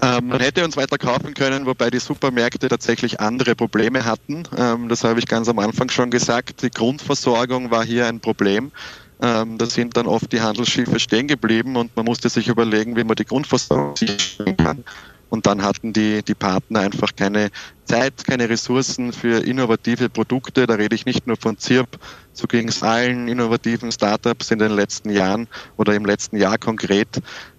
Ähm, 0.00 0.28
man 0.28 0.40
hätte 0.40 0.64
uns 0.64 0.76
weiter 0.76 0.98
kaufen 0.98 1.34
können, 1.34 1.66
wobei 1.66 1.90
die 1.90 2.00
Supermärkte 2.00 2.68
tatsächlich 2.68 3.20
andere 3.20 3.54
Probleme 3.54 4.04
hatten. 4.04 4.42
Ähm, 4.56 4.88
das 4.88 5.04
habe 5.04 5.20
ich 5.20 5.28
ganz 5.28 5.48
am 5.48 5.58
Anfang 5.58 5.90
schon 5.90 6.10
gesagt. 6.10 6.62
Die 6.62 6.70
Grundversorgung 6.70 7.70
war 7.70 7.84
hier 7.84 8.06
ein 8.06 8.18
Problem. 8.18 8.72
Ähm, 9.20 9.58
da 9.58 9.66
sind 9.66 9.96
dann 9.96 10.06
oft 10.06 10.32
die 10.32 10.40
Handelsschiffe 10.40 10.98
stehen 10.98 11.28
geblieben 11.28 11.76
und 11.76 11.94
man 11.94 12.04
musste 12.04 12.28
sich 12.28 12.48
überlegen, 12.48 12.96
wie 12.96 13.04
man 13.04 13.14
die 13.14 13.24
Grundversorgung 13.24 13.94
sichern 13.94 14.56
kann. 14.56 14.84
Und 15.32 15.46
dann 15.46 15.62
hatten 15.62 15.94
die, 15.94 16.22
die 16.22 16.34
Partner 16.34 16.80
einfach 16.80 17.16
keine 17.16 17.48
Zeit, 17.86 18.22
keine 18.26 18.50
Ressourcen 18.50 19.14
für 19.14 19.42
innovative 19.42 20.10
Produkte. 20.10 20.66
Da 20.66 20.74
rede 20.74 20.94
ich 20.94 21.06
nicht 21.06 21.26
nur 21.26 21.38
von 21.38 21.56
ZIRP, 21.56 21.98
so 22.34 22.46
ging 22.46 22.68
es 22.68 22.82
allen 22.82 23.28
innovativen 23.28 23.90
Startups 23.90 24.50
in 24.50 24.58
den 24.58 24.72
letzten 24.72 25.08
Jahren 25.08 25.48
oder 25.78 25.94
im 25.94 26.04
letzten 26.04 26.36
Jahr 26.36 26.58
konkret. 26.58 27.08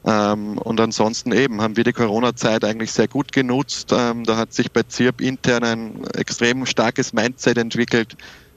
Ähm, 0.05 0.59
und 0.59 0.79
ansonsten 0.79 1.31
eben 1.31 1.63
haben 1.63 1.75
wir 1.75 1.83
die 1.83 1.93
Corona-Zeit 1.93 2.63
eigentlich 2.63 2.91
sehr 2.91 3.07
gut 3.07 3.31
genutzt. 3.31 3.91
Ähm, 3.91 4.23
da 4.23 4.37
hat 4.37 4.53
sich 4.53 4.71
bei 4.71 4.83
ZIRP 4.83 5.21
intern 5.21 5.63
ein 5.63 6.03
extrem 6.13 6.67
starkes 6.67 7.11
Mindset 7.11 7.57
entwickelt. 7.57 8.15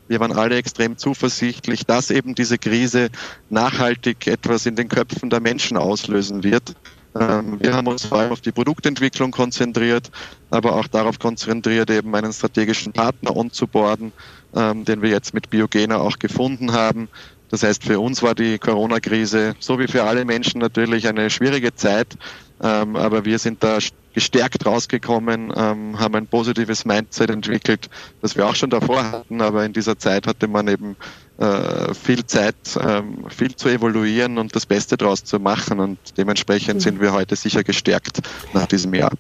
Wir 0.08 0.20
waren 0.20 0.32
alle 0.32 0.56
extrem 0.56 0.98
zuversichtlich, 0.98 1.86
dass 1.86 2.10
eben 2.10 2.34
diese 2.34 2.58
Krise 2.58 3.08
nachhaltig 3.48 4.26
etwas 4.26 4.66
in 4.66 4.76
den 4.76 4.90
Köpfen 4.90 5.30
der 5.30 5.40
Menschen 5.40 5.78
auslösen 5.78 6.44
wird. 6.44 6.74
Ähm, 7.20 7.58
wir 7.60 7.74
haben 7.74 7.86
uns 7.86 8.04
vor 8.04 8.18
allem 8.18 8.32
auf 8.32 8.40
die 8.40 8.52
Produktentwicklung 8.52 9.30
konzentriert, 9.30 10.10
aber 10.50 10.74
auch 10.74 10.86
darauf 10.86 11.18
konzentriert, 11.18 11.90
eben 11.90 12.14
einen 12.14 12.32
strategischen 12.32 12.92
Partner 12.92 13.36
onzuboarden, 13.36 14.12
ähm, 14.54 14.84
den 14.84 15.02
wir 15.02 15.10
jetzt 15.10 15.34
mit 15.34 15.50
Biogena 15.50 15.96
auch 15.96 16.18
gefunden 16.18 16.72
haben. 16.72 17.08
Das 17.48 17.62
heißt, 17.62 17.84
für 17.84 18.00
uns 18.00 18.22
war 18.22 18.34
die 18.34 18.58
Corona-Krise, 18.58 19.54
so 19.60 19.78
wie 19.78 19.86
für 19.86 20.04
alle 20.04 20.24
Menschen 20.24 20.60
natürlich, 20.60 21.06
eine 21.06 21.30
schwierige 21.30 21.74
Zeit. 21.74 22.16
Ähm, 22.62 22.96
aber 22.96 23.24
wir 23.24 23.38
sind 23.38 23.62
da 23.62 23.78
gestärkt 24.14 24.64
rausgekommen, 24.64 25.52
ähm, 25.54 25.98
haben 25.98 26.14
ein 26.14 26.26
positives 26.26 26.86
Mindset 26.86 27.28
entwickelt, 27.28 27.90
das 28.22 28.34
wir 28.34 28.46
auch 28.46 28.54
schon 28.54 28.70
davor 28.70 29.04
hatten, 29.12 29.42
aber 29.42 29.64
in 29.64 29.74
dieser 29.74 29.98
Zeit 29.98 30.26
hatte 30.26 30.48
man 30.48 30.68
eben 30.68 30.96
äh, 31.38 31.92
viel 31.92 32.24
Zeit, 32.24 32.56
ähm, 32.80 33.26
viel 33.28 33.54
zu 33.54 33.68
evaluieren 33.68 34.38
und 34.38 34.56
das 34.56 34.64
Beste 34.64 34.96
daraus 34.96 35.22
zu 35.22 35.38
machen 35.38 35.80
und 35.80 35.98
dementsprechend 36.16 36.76
mhm. 36.76 36.80
sind 36.80 37.00
wir 37.00 37.12
heute 37.12 37.36
sicher 37.36 37.62
gestärkt 37.62 38.20
nach 38.54 38.64
diesem 38.64 38.94
Jahr. 38.94 39.12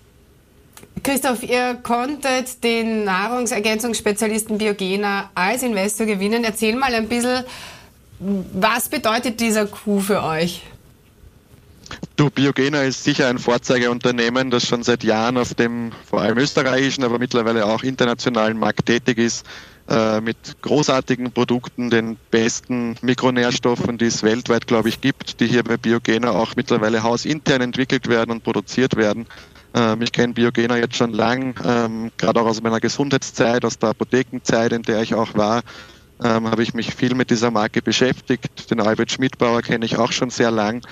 Christoph, 1.02 1.42
ihr 1.42 1.74
konntet 1.82 2.64
den 2.64 3.04
Nahrungsergänzungsspezialisten 3.04 4.56
Biogena 4.56 5.30
als 5.34 5.62
Investor 5.62 6.06
gewinnen. 6.06 6.42
Erzähl 6.42 6.74
mal 6.74 6.94
ein 6.94 7.06
bisschen, 7.06 7.44
was 8.18 8.88
bedeutet 8.88 9.40
dieser 9.40 9.66
Coup 9.66 10.00
für 10.00 10.22
euch? 10.22 10.62
Du, 12.16 12.30
Biogena 12.30 12.82
ist 12.82 13.04
sicher 13.04 13.28
ein 13.28 13.38
Vorzeigeunternehmen, 13.38 14.50
das 14.50 14.66
schon 14.66 14.82
seit 14.82 15.04
Jahren 15.04 15.36
auf 15.36 15.54
dem 15.54 15.92
vor 16.08 16.22
allem 16.22 16.38
österreichischen, 16.38 17.04
aber 17.04 17.18
mittlerweile 17.18 17.66
auch 17.66 17.82
internationalen 17.82 18.58
Markt 18.58 18.86
tätig 18.86 19.18
ist, 19.18 19.46
äh, 19.88 20.20
mit 20.20 20.36
großartigen 20.62 21.30
Produkten, 21.30 21.90
den 21.90 22.16
besten 22.30 22.96
Mikronährstoffen, 23.02 23.98
die 23.98 24.06
es 24.06 24.22
weltweit, 24.22 24.66
glaube 24.66 24.88
ich, 24.88 25.00
gibt, 25.00 25.38
die 25.40 25.46
hier 25.46 25.62
bei 25.62 25.76
Biogena 25.76 26.30
auch 26.30 26.56
mittlerweile 26.56 27.02
hausintern 27.02 27.60
entwickelt 27.60 28.08
werden 28.08 28.32
und 28.32 28.42
produziert 28.42 28.96
werden. 28.96 29.26
Ähm, 29.74 30.02
ich 30.02 30.10
kenne 30.10 30.32
Biogena 30.32 30.76
jetzt 30.76 30.96
schon 30.96 31.12
lang, 31.12 31.54
ähm, 31.64 32.10
gerade 32.16 32.40
auch 32.40 32.46
aus 32.46 32.62
meiner 32.62 32.80
Gesundheitszeit, 32.80 33.64
aus 33.64 33.78
der 33.78 33.90
Apothekenzeit, 33.90 34.72
in 34.72 34.82
der 34.82 35.02
ich 35.02 35.14
auch 35.14 35.34
war, 35.34 35.62
ähm, 36.24 36.50
habe 36.50 36.62
ich 36.62 36.74
mich 36.74 36.94
viel 36.94 37.14
mit 37.14 37.30
dieser 37.30 37.50
Marke 37.50 37.82
beschäftigt. 37.82 38.70
Den 38.70 38.80
Albert 38.80 39.12
Schmidbauer 39.12 39.62
kenne 39.62 39.84
ich 39.84 39.98
auch 39.98 40.12
schon 40.12 40.30
sehr 40.30 40.50
lang 40.50 40.82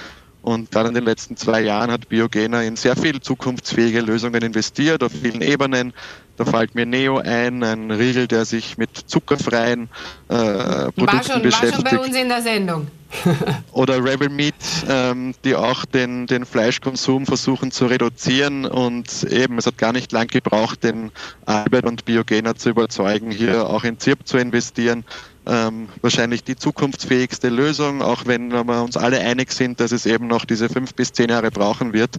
und 0.44 0.70
gerade 0.70 0.88
in 0.88 0.94
den 0.94 1.04
letzten 1.04 1.38
zwei 1.38 1.62
Jahren 1.62 1.90
hat 1.90 2.10
Biogena 2.10 2.62
in 2.62 2.76
sehr 2.76 2.96
viele 2.96 3.18
zukunftsfähige 3.18 4.02
Lösungen 4.02 4.42
investiert, 4.42 5.02
auf 5.02 5.10
vielen 5.10 5.40
Ebenen. 5.40 5.94
Da 6.36 6.44
fällt 6.44 6.74
mir 6.74 6.84
Neo 6.84 7.16
ein, 7.16 7.62
ein 7.62 7.90
Riegel, 7.90 8.28
der 8.28 8.44
sich 8.44 8.76
mit 8.76 8.90
zuckerfreien 8.94 9.88
äh, 10.28 10.92
Produkten 10.92 11.06
war 11.06 11.22
schon, 11.22 11.42
beschäftigt. 11.42 11.84
War 11.84 11.90
schon 11.90 11.98
bei 11.98 12.04
uns 12.04 12.16
in 12.16 12.28
der 12.28 12.42
Sendung. 12.42 12.88
Oder 13.72 14.04
Rebel 14.04 14.28
Meat, 14.28 14.54
ähm, 14.86 15.32
die 15.44 15.54
auch 15.54 15.86
den, 15.86 16.26
den 16.26 16.44
Fleischkonsum 16.44 17.24
versuchen 17.24 17.70
zu 17.70 17.86
reduzieren. 17.86 18.66
Und 18.66 19.22
eben, 19.22 19.56
es 19.56 19.64
hat 19.64 19.78
gar 19.78 19.92
nicht 19.94 20.12
lang 20.12 20.26
gebraucht, 20.26 20.84
den 20.84 21.10
Albert 21.46 21.86
und 21.86 22.04
Biogena 22.04 22.54
zu 22.54 22.68
überzeugen, 22.68 23.30
hier 23.30 23.66
auch 23.66 23.84
in 23.84 23.98
ZIRP 23.98 24.26
zu 24.26 24.36
investieren 24.36 25.04
ähm, 25.46 25.88
wahrscheinlich 26.00 26.44
die 26.44 26.56
zukunftsfähigste 26.56 27.48
Lösung, 27.48 28.02
auch 28.02 28.26
wenn 28.26 28.50
wir 28.50 28.82
uns 28.82 28.96
alle 28.96 29.20
einig 29.20 29.52
sind, 29.52 29.80
dass 29.80 29.92
es 29.92 30.06
eben 30.06 30.26
noch 30.26 30.44
diese 30.44 30.68
fünf 30.68 30.94
bis 30.94 31.12
zehn 31.12 31.30
Jahre 31.30 31.50
brauchen 31.50 31.92
wird. 31.92 32.16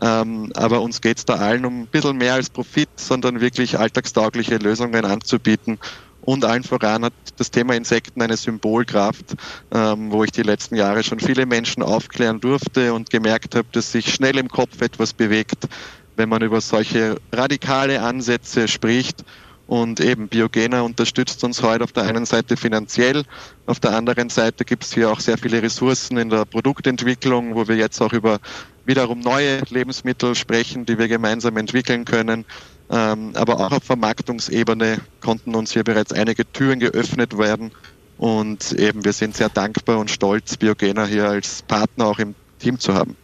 Ähm, 0.00 0.50
aber 0.54 0.80
uns 0.80 1.00
geht 1.00 1.18
es 1.18 1.24
da 1.24 1.34
allen 1.34 1.64
um 1.64 1.82
ein 1.82 1.86
bisschen 1.86 2.16
mehr 2.16 2.34
als 2.34 2.50
Profit, 2.50 2.88
sondern 2.96 3.40
wirklich 3.40 3.78
alltagstaugliche 3.78 4.56
Lösungen 4.56 5.04
anzubieten. 5.04 5.78
Und 6.22 6.44
allen 6.44 6.62
voran 6.62 7.04
hat 7.04 7.12
das 7.36 7.50
Thema 7.50 7.74
Insekten 7.74 8.22
eine 8.22 8.36
Symbolkraft, 8.36 9.34
ähm, 9.72 10.10
wo 10.12 10.24
ich 10.24 10.30
die 10.30 10.42
letzten 10.42 10.76
Jahre 10.76 11.02
schon 11.02 11.18
viele 11.18 11.46
Menschen 11.46 11.82
aufklären 11.82 12.40
durfte 12.40 12.94
und 12.94 13.10
gemerkt 13.10 13.54
habe, 13.54 13.66
dass 13.72 13.92
sich 13.92 14.14
schnell 14.14 14.38
im 14.38 14.48
Kopf 14.48 14.80
etwas 14.80 15.12
bewegt, 15.12 15.68
wenn 16.16 16.28
man 16.28 16.42
über 16.42 16.60
solche 16.60 17.16
radikale 17.32 18.00
Ansätze 18.00 18.68
spricht 18.68 19.24
und 19.72 20.00
eben 20.00 20.28
Biogena 20.28 20.82
unterstützt 20.82 21.42
uns 21.44 21.62
heute 21.62 21.84
auf 21.84 21.92
der 21.92 22.02
einen 22.02 22.26
Seite 22.26 22.58
finanziell, 22.58 23.22
auf 23.64 23.80
der 23.80 23.92
anderen 23.92 24.28
Seite 24.28 24.66
gibt 24.66 24.84
es 24.84 24.92
hier 24.92 25.10
auch 25.10 25.18
sehr 25.18 25.38
viele 25.38 25.62
Ressourcen 25.62 26.18
in 26.18 26.28
der 26.28 26.44
Produktentwicklung, 26.44 27.54
wo 27.54 27.66
wir 27.66 27.76
jetzt 27.76 27.98
auch 28.02 28.12
über 28.12 28.38
wiederum 28.84 29.20
neue 29.20 29.62
Lebensmittel 29.70 30.34
sprechen, 30.34 30.84
die 30.84 30.98
wir 30.98 31.08
gemeinsam 31.08 31.56
entwickeln 31.56 32.04
können. 32.04 32.44
Ähm, 32.90 33.32
aber 33.34 33.60
auch 33.60 33.72
auf 33.72 33.84
Vermarktungsebene 33.84 34.98
konnten 35.22 35.54
uns 35.54 35.72
hier 35.72 35.84
bereits 35.84 36.12
einige 36.12 36.44
Türen 36.52 36.78
geöffnet 36.78 37.38
werden. 37.38 37.70
Und 38.18 38.72
eben 38.72 39.06
wir 39.06 39.14
sind 39.14 39.34
sehr 39.36 39.48
dankbar 39.48 40.00
und 40.00 40.10
stolz, 40.10 40.58
Biogena 40.58 41.06
hier 41.06 41.30
als 41.30 41.62
Partner 41.62 42.08
auch 42.08 42.18
im 42.18 42.34
Team 42.58 42.78
zu 42.78 42.92
haben. 42.92 43.16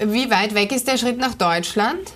Wie 0.00 0.28
weit 0.32 0.52
weg 0.56 0.72
ist 0.72 0.88
der 0.88 0.98
Schritt 0.98 1.18
nach 1.18 1.34
Deutschland? 1.34 2.12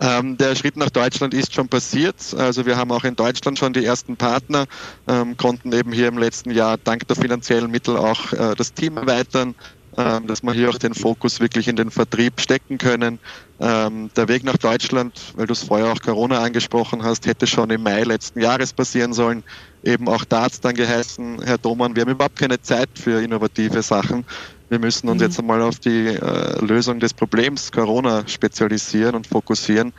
Ähm, 0.00 0.38
der 0.38 0.54
Schritt 0.54 0.76
nach 0.76 0.90
Deutschland 0.90 1.34
ist 1.34 1.54
schon 1.54 1.68
passiert. 1.68 2.34
Also 2.36 2.64
wir 2.64 2.76
haben 2.76 2.90
auch 2.90 3.04
in 3.04 3.16
Deutschland 3.16 3.58
schon 3.58 3.74
die 3.74 3.84
ersten 3.84 4.16
Partner, 4.16 4.64
ähm, 5.06 5.36
konnten 5.36 5.72
eben 5.72 5.92
hier 5.92 6.08
im 6.08 6.16
letzten 6.16 6.50
Jahr 6.50 6.78
dank 6.78 7.06
der 7.06 7.16
finanziellen 7.16 7.70
Mittel 7.70 7.96
auch 7.98 8.32
äh, 8.32 8.54
das 8.56 8.72
Team 8.72 8.96
erweitern, 8.96 9.54
ähm, 9.98 10.26
dass 10.26 10.42
wir 10.42 10.54
hier 10.54 10.70
auch 10.70 10.78
den 10.78 10.94
Fokus 10.94 11.40
wirklich 11.40 11.68
in 11.68 11.76
den 11.76 11.90
Vertrieb 11.90 12.40
stecken 12.40 12.78
können. 12.78 13.18
Ähm, 13.58 14.08
der 14.16 14.28
Weg 14.28 14.42
nach 14.42 14.56
Deutschland, 14.56 15.20
weil 15.34 15.46
du 15.46 15.52
es 15.52 15.64
vorher 15.64 15.92
auch 15.92 16.00
Corona 16.00 16.40
angesprochen 16.40 17.02
hast, 17.02 17.26
hätte 17.26 17.46
schon 17.46 17.68
im 17.68 17.82
Mai 17.82 18.04
letzten 18.04 18.40
Jahres 18.40 18.72
passieren 18.72 19.12
sollen. 19.12 19.44
Eben 19.82 20.08
auch 20.08 20.24
da 20.24 20.42
hat 20.42 20.52
es 20.52 20.60
dann 20.60 20.76
geheißen, 20.76 21.42
Herr 21.42 21.58
Domann, 21.58 21.94
wir 21.94 22.02
haben 22.02 22.12
überhaupt 22.12 22.38
keine 22.38 22.60
Zeit 22.62 22.88
für 22.94 23.22
innovative 23.22 23.82
Sachen. 23.82 24.24
Wir 24.70 24.78
müssen 24.78 25.08
uns 25.08 25.20
mhm. 25.20 25.26
jetzt 25.26 25.38
einmal 25.40 25.62
auf 25.62 25.80
die 25.80 26.06
äh, 26.06 26.64
Lösung 26.64 27.00
des 27.00 27.12
Problems 27.12 27.72
Corona 27.72 28.26
spezialisieren 28.28 29.16
und 29.16 29.26
fokussieren. 29.26 29.92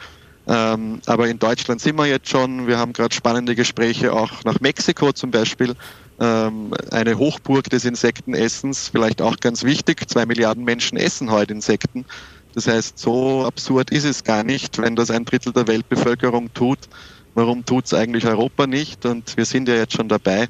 Ähm, 0.48 1.02
aber 1.06 1.28
in 1.28 1.38
Deutschland 1.38 1.82
sind 1.82 1.98
wir 1.98 2.06
jetzt 2.06 2.30
schon. 2.30 2.68
Wir 2.68 2.80
haben 2.80 2.94
gerade 2.94 3.14
spannende 3.14 3.54
Gespräche 3.54 4.14
auch 4.14 4.46
nach 4.46 4.62
Mexiko 4.62 5.12
zum 5.12 5.30
Beispiel. 5.30 5.76
Ähm, 6.22 6.74
eine 6.90 7.18
Hochburg 7.18 7.70
des 7.70 7.84
Insektenessens, 7.84 8.88
vielleicht 8.88 9.22
auch 9.22 9.38
ganz 9.42 9.66
wichtig. 9.66 10.10
Zwei 10.10 10.26
Milliarden 10.26 10.64
Menschen 10.64 10.98
essen 10.98 11.32
heute 11.32 11.54
Insekten. 11.54 12.06
Das 12.56 12.66
heißt, 12.68 12.98
so 12.98 13.46
absurd 13.46 13.92
ist 13.92 14.06
es 14.06 14.24
gar 14.24 14.46
nicht, 14.46 14.78
wenn 14.78 14.96
das 14.96 15.12
ein 15.12 15.26
Drittel 15.26 15.52
der 15.52 15.68
Weltbevölkerung 15.68 16.54
tut. 16.54 16.80
Warum 17.34 17.66
tut 17.66 17.86
es 17.86 17.94
eigentlich 17.94 18.26
Europa 18.26 18.68
nicht? 18.68 19.06
Und 19.06 19.36
wir 19.36 19.46
sind 19.46 19.68
ja 19.68 19.76
jetzt 19.76 19.94
schon 19.94 20.08
dabei. 20.08 20.48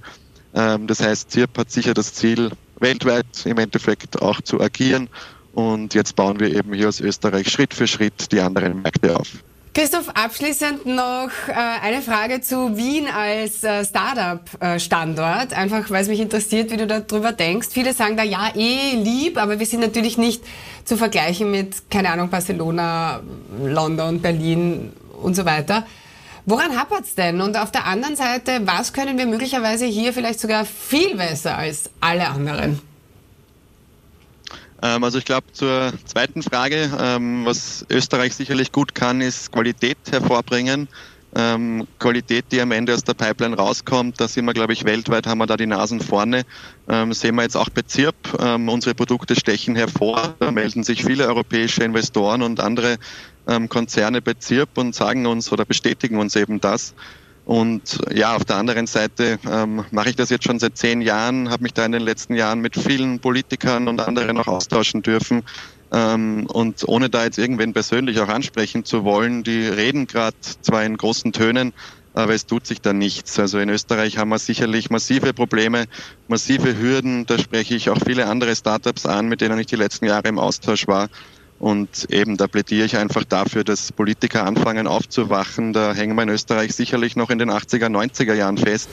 Ähm, 0.54 0.86
das 0.86 1.02
heißt, 1.02 1.32
ZIRP 1.32 1.58
hat 1.58 1.72
sicher 1.72 1.96
das 1.96 2.14
Ziel, 2.14 2.52
weltweit 2.82 3.46
im 3.46 3.58
Endeffekt 3.58 4.22
auch 4.22 4.42
zu 4.42 4.60
agieren. 4.60 5.10
Und 5.54 5.94
jetzt 5.94 6.16
bauen 6.16 6.40
wir 6.40 6.54
eben 6.56 6.74
hier 6.74 6.88
aus 6.88 7.00
Österreich 7.00 7.50
Schritt 7.50 7.74
für 7.74 7.88
Schritt 7.88 8.32
die 8.32 8.40
anderen 8.40 8.82
Märkte 8.82 9.18
auf. 9.18 9.28
Christoph, 9.74 10.10
abschließend 10.10 10.86
noch 10.86 11.30
äh, 11.48 11.54
eine 11.54 12.02
Frage 12.02 12.42
zu 12.42 12.76
Wien 12.76 13.08
als 13.08 13.64
äh, 13.64 13.86
Startup-Standort. 13.86 15.54
Einfach, 15.54 15.90
weil 15.90 16.02
es 16.02 16.10
mich 16.10 16.20
interessiert, 16.20 16.72
wie 16.72 16.78
du 16.78 16.88
darüber 16.88 17.32
denkst. 17.32 17.70
Viele 17.72 17.94
sagen 17.94 18.18
da 18.18 18.24
ja 18.24 18.52
eh 18.54 18.98
lieb, 18.98 19.38
aber 19.38 19.60
wir 19.60 19.66
sind 19.66 19.80
natürlich 19.80 20.18
nicht 20.18 20.44
zu 20.84 20.98
vergleichen 20.98 21.52
mit, 21.52 21.90
keine 21.90 22.10
Ahnung, 22.10 22.30
Barcelona, 22.30 23.22
London, 23.64 24.22
Berlin 24.22 24.92
und 25.22 25.38
so 25.38 25.46
weiter. 25.46 25.86
Woran 26.46 26.78
hapert's 26.78 27.16
denn? 27.16 27.42
Und 27.42 27.58
auf 27.58 27.72
der 27.72 27.86
anderen 27.86 28.16
Seite, 28.16 28.62
was 28.66 28.94
können 28.94 29.18
wir 29.18 29.26
möglicherweise 29.26 29.86
hier 29.86 30.14
vielleicht 30.14 30.40
sogar 30.40 30.66
viel 30.66 31.16
besser 31.16 31.58
als 31.58 31.90
alle 32.00 32.28
anderen? 32.28 32.80
Ähm, 34.82 35.04
also 35.04 35.20
ich 35.20 35.26
glaube 35.26 35.52
zur 35.52 35.94
zweiten 36.06 36.42
Frage, 36.42 36.90
ähm, 37.00 37.46
was 37.46 37.86
Österreich 37.90 38.34
sicherlich 38.36 38.72
gut 38.72 38.96
kann, 38.96 39.22
ist 39.22 39.52
Qualität 39.52 39.98
hervorbringen. 40.10 40.88
Ähm, 41.34 41.88
Qualität, 41.98 42.46
die 42.52 42.60
am 42.60 42.72
Ende 42.72 42.94
aus 42.94 43.06
der 43.06 43.14
Pipeline 43.14 43.56
rauskommt, 43.56 44.20
da 44.20 44.28
sind 44.28 44.44
wir, 44.44 44.54
glaube 44.54 44.74
ich, 44.74 44.84
weltweit 44.84 45.28
haben 45.28 45.38
wir 45.38 45.48
da 45.48 45.56
die 45.56 45.66
Nasen 45.66 46.02
vorne. 46.02 46.44
Ähm, 46.90 47.14
sehen 47.14 47.36
wir 47.36 47.44
jetzt 47.44 47.56
auch 47.56 47.70
bei 47.70 47.84
ZIRP. 47.84 48.16
Ähm, 48.42 48.68
unsere 48.68 48.96
Produkte 48.96 49.36
stechen 49.36 49.78
hervor. 49.78 50.36
Da 50.40 50.52
melden 50.52 50.84
sich 50.84 51.06
viele 51.06 51.28
europäische 51.28 51.86
Investoren 51.86 52.42
und 52.42 52.60
andere 52.60 52.98
ähm, 53.48 53.70
Konzerne 53.70 54.22
bei 54.22 54.34
ZIRP 54.34 54.78
und 54.78 54.96
sagen 54.96 55.26
uns 55.26 55.52
oder 55.52 55.66
bestätigen 55.66 56.20
uns 56.20 56.36
eben 56.36 56.62
das. 56.62 56.94
Und 57.44 58.00
ja, 58.14 58.36
auf 58.36 58.46
der 58.46 58.58
anderen 58.58 58.88
Seite 58.88 59.40
ähm, 59.50 59.84
mache 59.92 60.10
ich 60.10 60.16
das 60.16 60.30
jetzt 60.30 60.46
schon 60.46 60.60
seit 60.60 60.78
zehn 60.78 61.02
Jahren, 61.02 61.50
habe 61.50 61.64
mich 61.64 61.74
da 61.74 61.86
in 61.86 61.92
den 61.92 62.04
letzten 62.04 62.36
Jahren 62.36 62.60
mit 62.60 62.76
vielen 62.76 63.20
Politikern 63.20 63.88
und 63.88 64.00
anderen 64.00 64.38
auch 64.38 64.48
austauschen 64.48 65.02
dürfen. 65.02 65.44
Ähm, 65.92 66.46
und 66.48 66.88
ohne 66.88 67.10
da 67.10 67.26
jetzt 67.26 67.38
irgendwen 67.38 67.74
persönlich 67.74 68.20
auch 68.20 68.30
ansprechen 68.30 68.86
zu 68.86 69.04
wollen, 69.04 69.44
die 69.44 69.68
reden 69.68 70.08
gerade 70.08 70.38
zwar 70.62 70.86
in 70.86 70.96
großen 70.96 71.34
Tönen, 71.34 71.74
aber 72.14 72.34
es 72.34 72.46
tut 72.46 72.68
sich 72.68 72.80
da 72.82 72.94
nichts. 72.94 73.40
Also 73.40 73.60
in 73.60 73.70
Österreich 73.70 74.18
haben 74.18 74.30
wir 74.30 74.40
sicherlich 74.40 74.90
massive 74.90 75.34
Probleme, 75.34 75.86
massive 76.28 76.78
Hürden. 76.78 77.26
Da 77.26 77.40
spreche 77.40 77.76
ich 77.76 77.90
auch 77.90 78.00
viele 78.06 78.28
andere 78.28 78.56
Startups 78.56 79.06
an, 79.06 79.28
mit 79.28 79.42
denen 79.42 79.60
ich 79.60 79.68
die 79.68 79.76
letzten 79.76 80.06
Jahre 80.06 80.30
im 80.30 80.40
Austausch 80.40 80.88
war. 80.88 81.10
Und 81.62 82.08
eben, 82.10 82.38
da 82.38 82.48
plädiere 82.48 82.88
ich 82.88 82.98
einfach 82.98 83.24
dafür, 83.24 83.64
dass 83.64 83.92
Politiker 83.92 84.48
anfangen 84.48 84.88
aufzuwachen. 84.88 85.74
Da 85.74 85.94
hängen 85.94 86.16
wir 86.16 86.24
in 86.24 86.30
Österreich 86.30 86.74
sicherlich 86.74 87.16
noch 87.16 87.30
in 87.30 87.38
den 87.38 87.52
80er, 87.52 87.86
90er 87.86 88.34
Jahren 88.34 88.58
fest, 88.58 88.90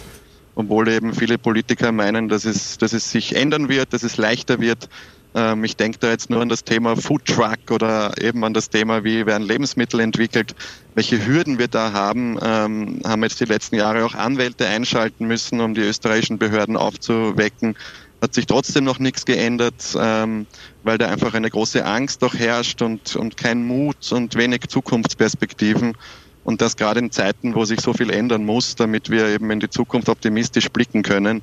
obwohl 0.54 0.86
eben 0.88 1.14
viele 1.14 1.38
Politiker 1.38 1.92
meinen, 1.92 2.28
dass 2.28 2.44
es, 2.44 2.76
dass 2.76 2.92
es 2.92 3.10
sich 3.10 3.34
ändern 3.34 3.70
wird, 3.70 3.94
dass 3.94 4.02
es 4.02 4.18
leichter 4.18 4.60
wird. 4.60 4.90
Ähm, 5.34 5.64
ich 5.64 5.78
denke 5.78 5.96
da 5.98 6.10
jetzt 6.10 6.28
nur 6.28 6.42
an 6.42 6.50
das 6.50 6.62
Thema 6.62 6.94
Food 6.94 7.24
Truck 7.24 7.70
oder 7.70 8.12
eben 8.20 8.44
an 8.44 8.52
das 8.52 8.68
Thema, 8.68 9.02
wie 9.02 9.24
werden 9.24 9.48
Lebensmittel 9.48 10.00
entwickelt, 10.00 10.54
welche 10.94 11.26
Hürden 11.26 11.58
wir 11.58 11.68
da 11.68 11.94
haben. 11.94 12.38
Ähm, 12.42 13.00
haben 13.02 13.22
jetzt 13.22 13.40
die 13.40 13.46
letzten 13.46 13.76
Jahre 13.76 14.04
auch 14.04 14.14
Anwälte 14.14 14.66
einschalten 14.66 15.26
müssen, 15.26 15.62
um 15.62 15.72
die 15.72 15.80
österreichischen 15.80 16.36
Behörden 16.36 16.76
aufzuwecken 16.76 17.76
hat 18.20 18.34
sich 18.34 18.46
trotzdem 18.46 18.84
noch 18.84 18.98
nichts 18.98 19.24
geändert, 19.24 19.96
ähm, 19.98 20.46
weil 20.82 20.98
da 20.98 21.08
einfach 21.08 21.34
eine 21.34 21.50
große 21.50 21.84
Angst 21.84 22.22
doch 22.22 22.34
herrscht 22.34 22.82
und, 22.82 23.16
und 23.16 23.36
kein 23.36 23.64
Mut 23.64 24.10
und 24.12 24.34
wenig 24.34 24.68
Zukunftsperspektiven. 24.68 25.96
Und 26.44 26.60
das 26.62 26.76
gerade 26.76 27.00
in 27.00 27.10
Zeiten, 27.10 27.54
wo 27.54 27.64
sich 27.64 27.80
so 27.80 27.92
viel 27.92 28.10
ändern 28.10 28.44
muss, 28.44 28.74
damit 28.74 29.10
wir 29.10 29.28
eben 29.28 29.50
in 29.50 29.60
die 29.60 29.68
Zukunft 29.68 30.08
optimistisch 30.08 30.68
blicken 30.70 31.02
können. 31.02 31.42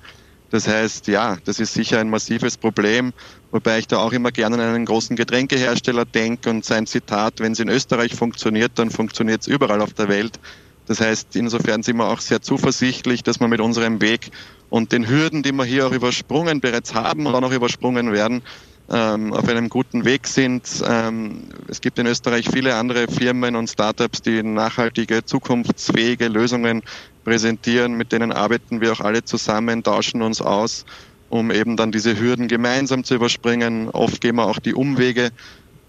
Das 0.49 0.67
heißt, 0.67 1.07
ja, 1.07 1.37
das 1.45 1.59
ist 1.59 1.73
sicher 1.73 1.99
ein 1.99 2.09
massives 2.09 2.57
Problem, 2.57 3.13
wobei 3.51 3.79
ich 3.79 3.87
da 3.87 3.97
auch 3.97 4.13
immer 4.13 4.31
gerne 4.31 4.55
an 4.55 4.61
einen 4.61 4.85
großen 4.85 5.15
Getränkehersteller 5.15 6.05
denke 6.05 6.49
und 6.49 6.65
sein 6.65 6.87
Zitat, 6.87 7.39
wenn 7.39 7.53
es 7.53 7.59
in 7.59 7.69
Österreich 7.69 8.15
funktioniert, 8.15 8.73
dann 8.75 8.89
funktioniert 8.89 9.41
es 9.41 9.47
überall 9.47 9.81
auf 9.81 9.93
der 9.93 10.07
Welt. 10.07 10.39
Das 10.87 11.01
heißt, 11.01 11.35
insofern 11.35 11.83
sind 11.83 11.97
wir 11.97 12.09
auch 12.09 12.21
sehr 12.21 12.41
zuversichtlich, 12.41 13.23
dass 13.23 13.39
wir 13.39 13.47
mit 13.47 13.59
unserem 13.59 14.01
Weg 14.01 14.29
und 14.69 14.91
den 14.91 15.07
Hürden, 15.07 15.43
die 15.43 15.51
wir 15.51 15.65
hier 15.65 15.87
auch 15.87 15.91
übersprungen 15.91 16.61
bereits 16.61 16.93
haben 16.93 17.25
und 17.25 17.33
auch 17.33 17.41
noch 17.41 17.51
übersprungen 17.51 18.11
werden, 18.11 18.43
ähm, 18.89 19.33
auf 19.33 19.47
einem 19.47 19.69
guten 19.69 20.05
Weg 20.05 20.27
sind. 20.27 20.67
Ähm, 20.87 21.49
es 21.67 21.81
gibt 21.81 21.97
in 21.97 22.05
Österreich 22.05 22.49
viele 22.51 22.75
andere 22.75 23.07
Firmen 23.07 23.55
und 23.55 23.69
Startups, 23.69 24.21
die 24.21 24.43
nachhaltige, 24.43 25.25
zukunftsfähige 25.25 26.27
Lösungen 26.27 26.83
präsentieren. 27.23 27.95
Mit 27.95 28.11
denen 28.11 28.31
arbeiten 28.31 28.81
wir 28.81 28.93
auch 28.93 29.01
alle 29.01 29.23
zusammen, 29.23 29.81
tauschen 29.81 30.21
uns 30.21 30.41
aus, 30.41 30.85
um 31.29 31.51
eben 31.51 31.77
dann 31.77 31.91
diese 31.91 32.19
Hürden 32.19 32.47
gemeinsam 32.47 33.03
zu 33.03 33.15
überspringen. 33.15 33.89
Oft 33.89 34.21
gehen 34.21 34.35
wir 34.35 34.45
auch 34.45 34.59
die 34.59 34.75
Umwege 34.75 35.31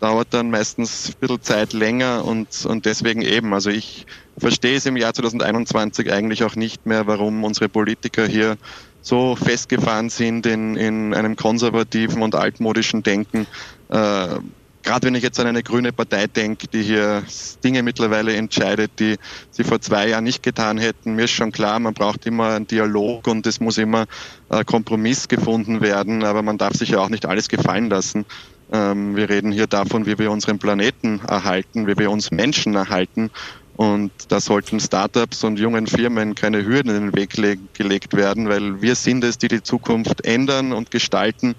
dauert 0.00 0.28
dann 0.30 0.50
meistens 0.50 1.08
ein 1.08 1.14
bisschen 1.20 1.42
Zeit 1.42 1.72
länger 1.72 2.24
und, 2.24 2.66
und 2.66 2.84
deswegen 2.84 3.22
eben. 3.22 3.54
Also 3.54 3.70
ich 3.70 4.06
verstehe 4.38 4.76
es 4.76 4.86
im 4.86 4.96
Jahr 4.96 5.14
2021 5.14 6.12
eigentlich 6.12 6.44
auch 6.44 6.56
nicht 6.56 6.86
mehr, 6.86 7.06
warum 7.06 7.44
unsere 7.44 7.68
Politiker 7.68 8.26
hier 8.26 8.56
so 9.00 9.36
festgefahren 9.36 10.10
sind 10.10 10.46
in, 10.46 10.76
in 10.76 11.14
einem 11.14 11.36
konservativen 11.36 12.22
und 12.22 12.34
altmodischen 12.34 13.02
Denken. 13.02 13.46
Äh, 13.88 14.38
Gerade 14.86 15.08
wenn 15.08 15.16
ich 15.16 15.24
jetzt 15.24 15.40
an 15.40 15.48
eine 15.48 15.64
grüne 15.64 15.92
Partei 15.92 16.28
denke, 16.28 16.68
die 16.68 16.80
hier 16.80 17.24
Dinge 17.64 17.82
mittlerweile 17.82 18.36
entscheidet, 18.36 18.92
die 19.00 19.16
sie 19.50 19.64
vor 19.64 19.80
zwei 19.80 20.10
Jahren 20.10 20.22
nicht 20.22 20.44
getan 20.44 20.78
hätten. 20.78 21.16
Mir 21.16 21.24
ist 21.24 21.32
schon 21.32 21.50
klar, 21.50 21.80
man 21.80 21.92
braucht 21.92 22.24
immer 22.24 22.50
einen 22.50 22.68
Dialog 22.68 23.26
und 23.26 23.48
es 23.48 23.58
muss 23.58 23.78
immer 23.78 24.06
äh, 24.48 24.64
Kompromiss 24.64 25.26
gefunden 25.26 25.80
werden, 25.80 26.22
aber 26.22 26.42
man 26.42 26.56
darf 26.56 26.74
sich 26.74 26.90
ja 26.90 27.00
auch 27.00 27.08
nicht 27.08 27.26
alles 27.26 27.48
gefallen 27.48 27.90
lassen. 27.90 28.26
Ähm, 28.72 29.16
wir 29.16 29.28
reden 29.28 29.52
hier 29.52 29.66
davon, 29.66 30.06
wie 30.06 30.18
wir 30.18 30.30
unseren 30.30 30.58
Planeten 30.58 31.20
erhalten, 31.26 31.86
wie 31.86 31.96
wir 31.96 32.10
uns 32.10 32.30
Menschen 32.30 32.74
erhalten. 32.74 33.30
Und 33.76 34.10
da 34.28 34.40
sollten 34.40 34.80
Startups 34.80 35.44
und 35.44 35.58
jungen 35.58 35.86
Firmen 35.86 36.34
keine 36.34 36.64
Hürden 36.64 36.94
in 36.94 37.10
den 37.10 37.16
Weg 37.16 37.30
gelegt 37.74 38.16
werden, 38.16 38.48
weil 38.48 38.80
wir 38.80 38.94
sind 38.94 39.22
es, 39.22 39.36
die 39.36 39.48
die 39.48 39.62
Zukunft 39.62 40.24
ändern 40.24 40.72
und 40.72 40.90
gestalten. 40.90 41.54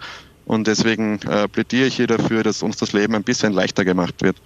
Und 0.46 0.65
deswegen 0.65 1.20
äh, 1.30 1.48
plädiere 1.48 1.88
ich 1.88 1.96
hier 1.96 2.08
dafür, 2.08 2.41
dass 2.41 2.63
uns 2.63 2.78
das 2.78 2.93
Leben 2.93 3.13
ein 3.13 3.24
bisschen 3.24 3.54
leichter 3.54 3.86
gemacht 3.86 4.15
wird. 4.22 4.38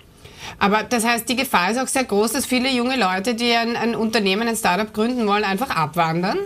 Aber 0.60 0.84
das 0.84 1.06
heißt, 1.06 1.30
die 1.30 1.36
Gefahr 1.36 1.72
ist 1.72 1.80
auch 1.80 1.88
sehr 1.88 2.04
groß, 2.04 2.34
dass 2.34 2.46
viele 2.46 2.70
junge 2.70 2.98
Leute, 2.98 3.36
die 3.36 3.54
ein, 3.54 3.78
ein 3.78 3.96
Unternehmen, 3.96 4.48
ein 4.48 4.56
Startup 4.56 4.92
gründen 4.94 5.28
wollen, 5.28 5.44
einfach 5.44 5.70
abwandern? 5.70 6.38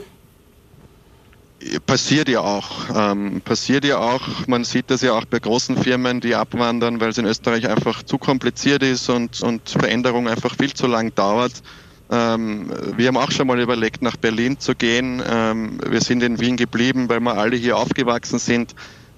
Passiert 1.86 2.28
ja 2.28 2.42
auch. 2.42 2.70
Ähm, 2.94 3.42
passiert 3.42 3.86
ja 3.86 3.98
auch. 3.98 4.22
Man 4.48 4.66
sieht 4.66 4.92
das 4.92 5.02
ja 5.02 5.14
auch 5.14 5.26
bei 5.26 5.40
großen 5.40 5.78
Firmen, 5.78 6.20
die 6.20 6.36
abwandern, 6.36 7.00
weil 7.00 7.10
es 7.10 7.18
in 7.18 7.26
Österreich 7.26 7.68
einfach 7.68 8.04
zu 8.04 8.18
kompliziert 8.18 8.84
ist 8.84 9.10
und, 9.10 9.42
und 9.42 9.70
Veränderung 9.70 10.28
einfach 10.28 10.56
viel 10.58 10.74
zu 10.74 10.86
lang 10.86 11.16
dauert. 11.16 11.64
Ähm, 12.12 12.70
wir 12.98 13.08
haben 13.08 13.18
auch 13.18 13.32
schon 13.32 13.48
mal 13.48 13.60
überlegt, 13.60 14.02
nach 14.02 14.18
Berlin 14.18 14.60
zu 14.60 14.76
gehen. 14.76 15.24
Ähm, 15.28 15.80
wir 15.88 16.02
sind 16.02 16.22
in 16.24 16.40
Wien 16.40 16.58
geblieben, 16.58 17.08
weil 17.08 17.22
wir 17.22 17.36
alle 17.36 17.56
hier 17.56 17.78
aufgewachsen 17.78 18.38
sind. 18.38 18.76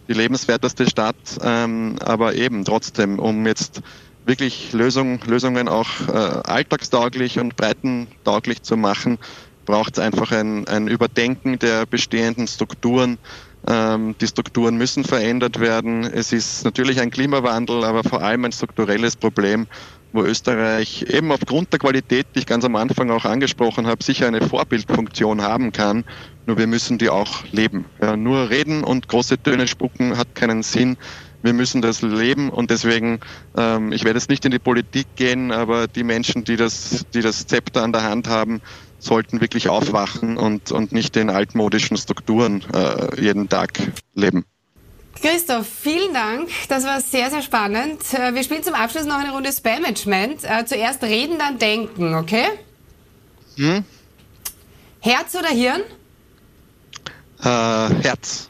Die 0.08 0.14
lebenswerteste 0.14 0.88
Stadt. 0.88 1.16
Ähm, 1.42 1.96
aber 2.06 2.36
eben 2.36 2.64
trotzdem, 2.64 3.20
um 3.20 3.46
jetzt 3.48 3.82
wirklich 4.26 4.74
Lösung, 4.74 5.20
Lösungen 5.26 5.68
auch 5.68 5.88
äh, 6.08 6.12
alltagstauglich 6.12 7.40
und 7.40 7.56
breitentauglich 7.56 8.62
zu 8.62 8.78
machen, 8.78 9.18
braucht 9.68 9.98
es 9.98 10.04
einfach 10.04 10.32
ein, 10.32 10.68
ein 10.68 10.88
Überdenken 10.88 11.60
der 11.60 11.86
bestehenden 11.86 12.48
Strukturen. 12.48 13.20
Ähm, 13.68 14.16
die 14.20 14.28
Strukturen 14.28 14.78
müssen 14.78 15.04
verändert 15.04 15.60
werden. 15.60 16.04
Es 16.06 16.32
ist 16.34 16.64
natürlich 16.64 17.00
ein 17.00 17.12
Klimawandel, 17.12 17.84
aber 17.84 18.04
vor 18.04 18.24
allem 18.24 18.46
ein 18.46 18.52
strukturelles 18.54 19.18
Problem, 19.18 19.68
wo 20.14 20.24
Österreich 20.24 21.06
eben 21.10 21.32
aufgrund 21.32 21.74
der 21.74 21.80
Qualität, 21.80 22.28
die 22.34 22.40
ich 22.40 22.46
ganz 22.46 22.64
am 22.64 22.78
Anfang 22.78 23.12
auch 23.12 23.26
angesprochen 23.26 23.88
habe, 23.88 24.04
sicher 24.04 24.26
eine 24.28 24.42
Vorbildfunktion 24.42 25.42
haben 25.42 25.74
kann. 25.74 26.06
Nur 26.46 26.58
wir 26.58 26.68
müssen 26.68 26.98
die 26.98 27.10
auch 27.10 27.44
leben. 27.52 27.84
Ja, 28.02 28.16
nur 28.16 28.50
reden 28.50 28.86
und 28.86 29.10
große 29.10 29.38
Töne 29.44 29.68
spucken 29.68 30.18
hat 30.18 30.34
keinen 30.34 30.64
Sinn. 30.64 30.96
Wir 31.44 31.54
müssen 31.54 31.82
das 31.82 32.02
leben 32.02 32.50
und 32.50 32.72
deswegen, 32.72 33.20
ähm, 33.56 33.92
ich 33.92 34.06
werde 34.06 34.18
jetzt 34.18 34.30
nicht 34.30 34.46
in 34.46 34.52
die 34.52 34.60
Politik 34.60 35.08
gehen, 35.18 35.52
aber 35.52 35.88
die 35.88 36.04
Menschen, 36.04 36.46
die 36.46 36.56
das, 36.56 37.06
die 37.14 37.22
das 37.22 37.46
Zepter 37.46 37.84
an 37.84 37.92
der 37.92 38.04
Hand 38.04 38.28
haben, 38.28 38.62
sollten 39.00 39.42
wirklich 39.42 39.70
aufwachen 39.70 40.38
und, 40.38 40.72
und 40.72 40.92
nicht 40.92 41.16
in 41.18 41.30
altmodischen 41.30 41.98
Strukturen 41.98 42.64
äh, 42.74 43.22
jeden 43.22 43.50
Tag 43.50 43.80
leben. 44.14 44.46
Christoph, 45.22 45.68
vielen 45.68 46.14
Dank. 46.14 46.50
Das 46.70 46.84
war 46.86 47.02
sehr, 47.02 47.30
sehr 47.30 47.42
spannend. 47.42 48.02
Äh, 48.14 48.34
wir 48.36 48.44
spielen 48.44 48.64
zum 48.64 48.74
Abschluss 48.74 49.06
noch 49.06 49.18
eine 49.18 49.32
Runde 49.32 49.52
Spam-Management. 49.52 50.44
Äh, 50.44 50.66
zuerst 50.66 51.04
reden, 51.04 51.40
dann 51.40 51.58
denken, 51.58 52.14
okay? 52.14 52.46
Hm? 53.56 53.84
Herz 55.00 55.36
oder 55.36 55.50
Hirn? 55.50 55.82
Äh, 57.42 58.04
Herz. 58.04 58.50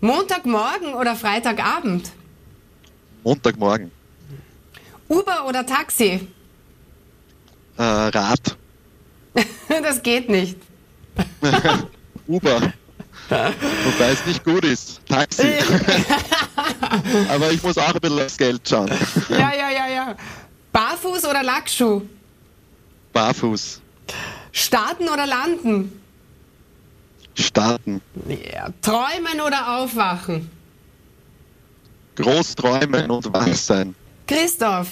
Montagmorgen 0.00 0.94
oder 0.94 1.16
Freitagabend? 1.16 2.10
Montagmorgen. 3.24 3.90
Uber 5.08 5.46
oder 5.46 5.66
Taxi? 5.66 6.26
Äh, 7.76 7.82
Rad. 7.82 8.56
das 9.82 10.02
geht 10.02 10.28
nicht. 10.28 10.56
Uber. 12.26 12.72
Wobei 13.28 14.10
es 14.10 14.24
nicht 14.24 14.44
gut 14.44 14.64
ist. 14.64 15.00
Taxi. 15.06 15.52
Aber 17.28 17.50
ich 17.50 17.62
muss 17.62 17.76
auch 17.76 17.94
ein 17.94 18.00
bisschen 18.00 18.20
aufs 18.20 18.36
Geld 18.38 18.66
schauen. 18.66 18.90
Ja, 19.28 19.52
ja, 19.52 19.70
ja, 19.70 19.88
ja. 19.88 20.16
Barfuß 20.72 21.24
oder 21.26 21.42
Lackschuh? 21.42 22.02
Barfuß. 23.12 23.80
Starten 24.52 25.08
oder 25.08 25.26
landen? 25.26 26.00
Starten. 27.34 28.00
Ja. 28.26 28.68
Träumen 28.80 29.40
oder 29.44 29.78
aufwachen? 29.78 30.50
Groß 32.16 32.54
träumen 32.56 33.10
und 33.10 33.32
wach 33.32 33.54
sein. 33.54 33.94
Christoph, 34.26 34.88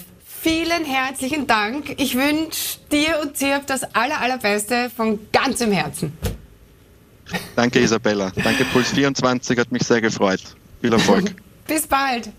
vielen 0.46 0.84
herzlichen 0.84 1.48
Dank. 1.48 2.00
Ich 2.00 2.14
wünsche 2.14 2.78
dir 2.92 3.18
und 3.20 3.36
Zirp 3.36 3.66
das 3.66 3.82
aller, 3.96 4.20
allerbeste 4.20 4.90
von 4.90 5.18
ganzem 5.32 5.72
Herzen. 5.72 6.16
Danke, 7.56 7.80
Isabella. 7.80 8.30
Danke, 8.44 8.64
Puls 8.66 8.92
24, 8.92 9.58
hat 9.58 9.72
mich 9.72 9.82
sehr 9.82 10.00
gefreut. 10.00 10.40
Viel 10.80 10.92
Erfolg. 10.92 11.34
Bis 11.66 11.84
bald. 11.88 12.30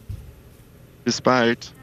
Bis 1.04 1.20
bald. 1.20 1.74